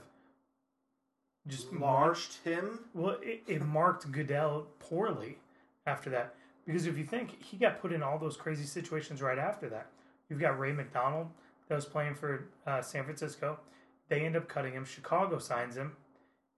[1.47, 2.79] just marked him.
[2.93, 5.37] Well, it, it marked Goodell poorly
[5.85, 6.35] after that
[6.65, 9.87] because if you think he got put in all those crazy situations right after that,
[10.29, 11.27] you've got Ray McDonald
[11.69, 13.59] that was playing for uh, San Francisco.
[14.09, 14.85] They end up cutting him.
[14.85, 15.93] Chicago signs him,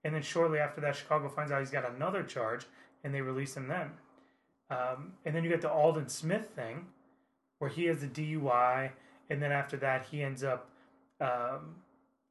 [0.04, 2.66] and then shortly after that, Chicago finds out he's got another charge,
[3.04, 3.90] and they release him then.
[4.70, 6.86] Um, and then you get the Aldon Smith thing,
[7.58, 8.90] where he has a DUI,
[9.28, 10.70] and then after that he ends up,
[11.20, 11.76] um,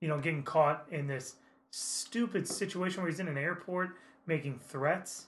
[0.02, 1.36] you know, getting caught in this
[1.72, 3.92] stupid situation where he's in an airport
[4.26, 5.28] making threats,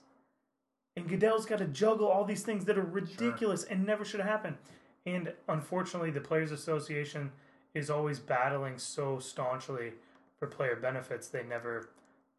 [0.96, 4.30] and Goodell's got to juggle all these things that are ridiculous and never should have
[4.30, 4.58] happened.
[5.06, 7.32] And unfortunately, the Players Association
[7.74, 9.94] is always battling so staunchly
[10.38, 11.28] for player benefits.
[11.30, 11.90] They never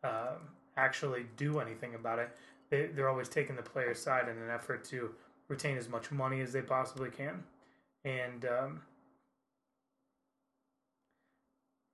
[0.05, 2.31] um, actually do anything about it.
[2.73, 5.11] They, they're always taking the player's side in an effort to
[5.49, 7.45] retain as much money as they possibly can.
[8.03, 8.81] And um,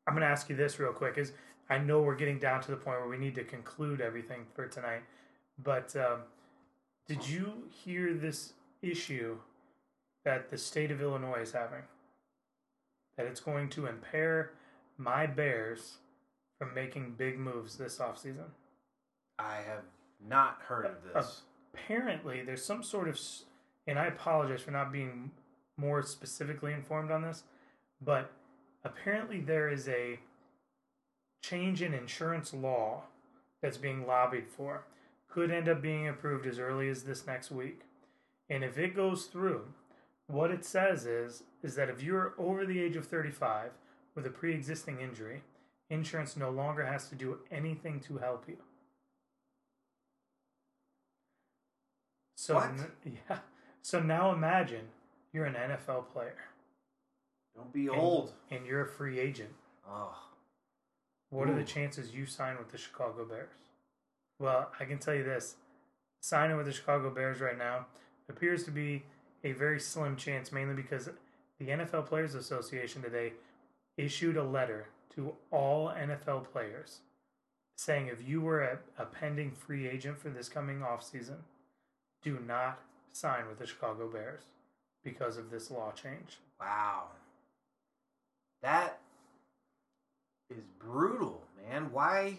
[0.06, 1.32] I'm going to ask you this real quick: is
[1.68, 4.68] I know we're getting down to the point where we need to conclude everything for
[4.68, 5.02] tonight,
[5.64, 6.20] but um,
[7.08, 9.36] did you hear this issue
[10.24, 11.82] that the state of Illinois is having?
[13.16, 14.52] That it's going to impair
[14.96, 15.96] my Bears
[16.56, 18.50] from making big moves this offseason.
[19.40, 19.82] I have
[20.26, 21.42] not heard of this.
[21.74, 23.20] Apparently, there's some sort of,
[23.86, 25.30] and I apologize for not being
[25.76, 27.44] more specifically informed on this,
[28.00, 28.32] but
[28.84, 30.18] apparently there is a
[31.42, 33.02] change in insurance law
[33.62, 34.84] that's being lobbied for.
[35.28, 37.82] Could end up being approved as early as this next week.
[38.50, 39.66] And if it goes through,
[40.26, 43.70] what it says is is that if you're over the age of 35
[44.14, 45.42] with a pre-existing injury,
[45.90, 48.56] insurance no longer has to do anything to help you.
[52.48, 52.70] So What?
[53.04, 53.40] yeah.
[53.82, 54.86] So now imagine
[55.34, 56.38] you're an NFL player
[57.54, 58.32] Don't be and- old.
[58.50, 59.54] and you're a free agent.
[59.86, 60.16] Oh,
[61.28, 63.58] What are the chances you sign with the Chicago Bears?
[64.38, 65.56] Well, I can tell you this
[66.22, 67.84] signing with the Chicago Bears right now
[68.30, 69.02] appears to be
[69.44, 71.10] a very slim chance, mainly because
[71.58, 73.34] the NFL Players Association today
[73.98, 77.00] issued a letter to all NFL players
[77.76, 81.40] saying if you were a, a pending free agent for this coming offseason,
[82.22, 82.80] do not
[83.12, 84.42] sign with the Chicago Bears
[85.04, 86.38] because of this law change.
[86.60, 87.04] wow.
[88.62, 88.98] That
[90.50, 91.92] is brutal, man.
[91.92, 92.38] Why?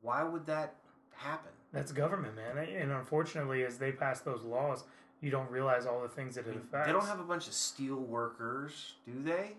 [0.00, 0.74] Why would that
[1.14, 1.52] happen?
[1.72, 2.58] That's government, man.
[2.58, 4.82] And unfortunately, as they pass those laws,
[5.20, 6.86] you don't realize all the things that it affects.
[6.86, 9.52] They don't have a bunch of steel workers, do they?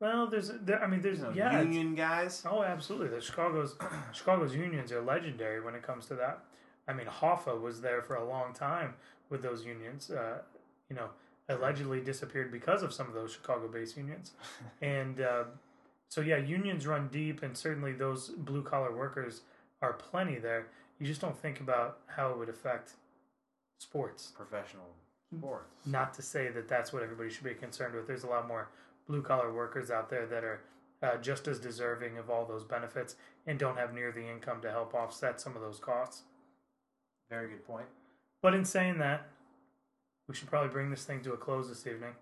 [0.00, 1.60] Well, there's, there, I mean, there's, You know, yeah.
[1.60, 2.42] union guys.
[2.48, 3.08] Oh, absolutely.
[3.08, 3.76] The Chicago's
[4.12, 6.44] Chicago's unions are legendary when it comes to that.
[6.88, 8.94] I mean, Hoffa was there for a long time
[9.30, 10.10] with those unions.
[10.10, 10.38] Uh,
[10.88, 11.10] you know,
[11.48, 14.32] allegedly disappeared because of some of those Chicago-based unions,
[14.82, 15.44] and uh,
[16.08, 19.42] so yeah, unions run deep, and certainly those blue-collar workers
[19.82, 20.66] are plenty there.
[20.98, 22.92] You just don't think about how it would affect
[23.78, 24.32] sports.
[24.34, 24.86] Professional
[25.36, 25.86] sports.
[25.86, 28.06] Not to say that that's what everybody should be concerned with.
[28.06, 28.68] There's a lot more
[29.06, 30.60] blue collar workers out there that are
[31.02, 33.16] uh, just as deserving of all those benefits
[33.46, 36.22] and don't have near the income to help offset some of those costs.
[37.30, 37.86] Very good point.
[38.42, 39.26] But in saying that,
[40.28, 42.12] we should probably bring this thing to a close this evening.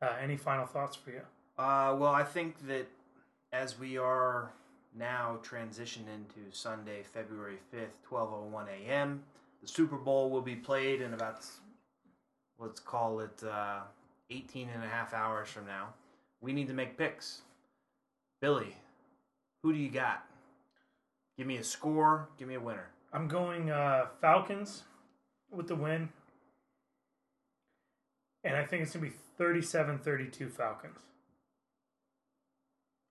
[0.00, 1.22] Uh, any final thoughts for you?
[1.58, 2.86] Uh, well, I think that
[3.52, 4.52] as we are
[4.96, 9.22] now transitioned into Sunday, February 5th, 12:01 a.m.,
[9.60, 11.44] the Super Bowl will be played in about
[12.58, 13.80] let's call it uh,
[14.30, 15.88] 18 and a half hours from now.
[16.40, 17.42] We need to make picks.
[18.40, 18.76] Billy,
[19.62, 20.24] who do you got?
[21.36, 22.88] Give me a score, give me a winner.
[23.12, 24.82] I'm going uh, Falcons
[25.50, 26.10] with the win.
[28.44, 30.98] And I think it's going to be 37 32 Falcons.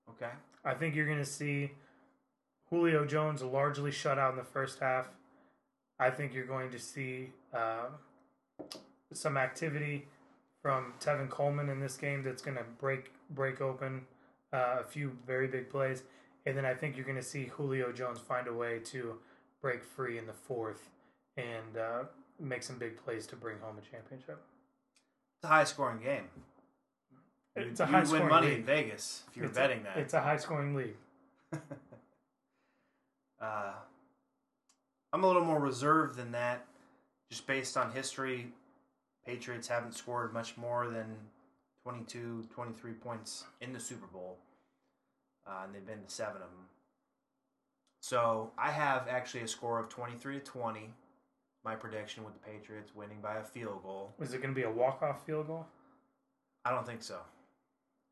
[0.10, 0.32] Okay.
[0.64, 1.72] I think you're going to see
[2.70, 5.08] Julio Jones largely shut out in the first half.
[6.00, 7.88] I think you're going to see uh,
[9.14, 10.08] some activity
[10.62, 14.02] from Tevin Coleman in this game that's going to break break open
[14.54, 16.04] uh, a few very big plays,
[16.46, 19.18] and then I think you're going to see Julio Jones find a way to
[19.62, 20.90] break free in the fourth
[21.38, 22.04] and uh,
[22.40, 24.40] make some big plays to bring home a championship.
[25.38, 26.24] It's a high scoring game.
[27.56, 28.58] It's a you high win scoring money league.
[28.60, 29.98] in Vegas if you're It's a- betting that.
[29.98, 30.96] It's a high scoring league.
[33.40, 33.74] Uh,
[35.14, 36.66] I'm a little more reserved than that,
[37.30, 38.48] just based on history.
[39.26, 41.06] Patriots haven't scored much more than
[41.84, 44.38] 22, 23 points in the Super Bowl,
[45.46, 46.66] uh, and they've been to seven of them.
[48.08, 50.94] So I have actually a score of 23 to 20.
[51.66, 54.14] My prediction with the Patriots winning by a field goal.
[54.22, 55.66] Is it going to be a walk off field goal?
[56.64, 57.18] I don't think so.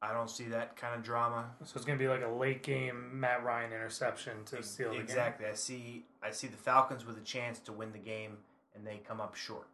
[0.01, 1.45] I don't see that kind of drama.
[1.63, 4.95] So it's going to be like a late game Matt Ryan interception to seal the
[4.95, 5.03] game.
[5.03, 5.45] exactly.
[5.45, 6.03] I see.
[6.21, 8.39] I see the Falcons with a chance to win the game,
[8.75, 9.69] and they come up short.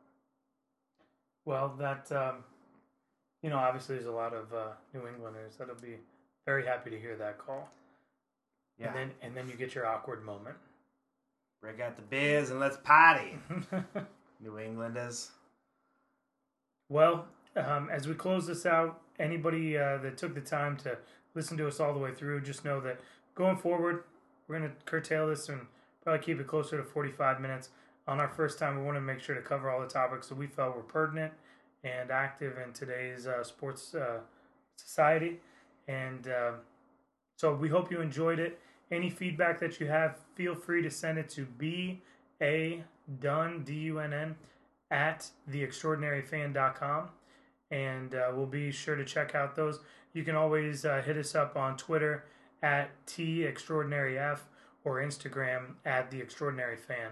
[1.46, 2.44] Well, that um,
[3.42, 5.96] you know, obviously there's a lot of uh, New Englanders that'll be
[6.46, 7.72] very happy to hear that call.
[8.82, 8.88] Yeah.
[8.88, 10.56] And then and then you get your awkward moment.
[11.62, 13.38] Break out the beers and let's party.
[14.42, 15.30] New Englanders.
[16.90, 20.98] well, um, as we close this out, anybody uh, that took the time to
[21.36, 23.00] listen to us all the way through, just know that
[23.36, 24.04] going forward,
[24.48, 25.62] we're going to curtail this and
[26.04, 27.70] probably keep it closer to 45 minutes.
[28.08, 30.38] On our first time, we want to make sure to cover all the topics that
[30.38, 31.32] we felt were pertinent
[31.84, 34.20] and active in today's uh, sports uh,
[34.76, 35.40] society.
[35.88, 36.52] And uh,
[37.38, 38.60] so we hope you enjoyed it.
[38.92, 42.02] Any feedback that you have, feel free to send it to B
[42.42, 42.84] A
[43.20, 44.36] Dunn, D U N N,
[44.90, 47.10] at theextraordinaryfan.com.
[47.72, 49.80] And uh, we'll be sure to check out those.
[50.14, 52.26] You can always uh, hit us up on Twitter
[52.62, 54.40] at TExtraordinaryF
[54.84, 57.12] or Instagram at The Extraordinary Fan.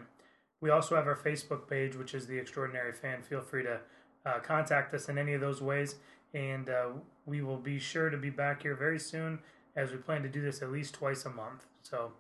[0.59, 3.21] We also have our Facebook page, which is The Extraordinary Fan.
[3.21, 3.79] Feel free to
[4.25, 5.95] uh, contact us in any of those ways.
[6.33, 6.87] And uh,
[7.25, 9.39] we will be sure to be back here very soon
[9.75, 11.65] as we plan to do this at least twice a month.
[11.81, 12.11] So,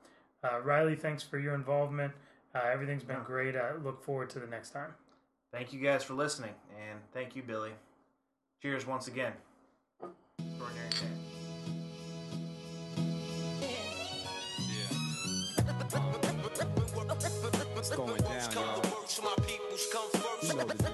[0.43, 2.13] uh, Riley, thanks for your involvement.
[2.55, 3.55] Uh, everything's been great.
[3.55, 4.93] I look forward to the next time.
[5.51, 6.53] Thank you guys for listening,
[6.89, 7.71] and thank you, Billy.
[8.61, 9.33] Cheers once again.
[10.37, 11.19] Extraordinary fan.
[17.77, 18.81] It's going down, y'all.
[18.81, 20.51] Works, my peoples come first.
[20.51, 20.89] You know the deal.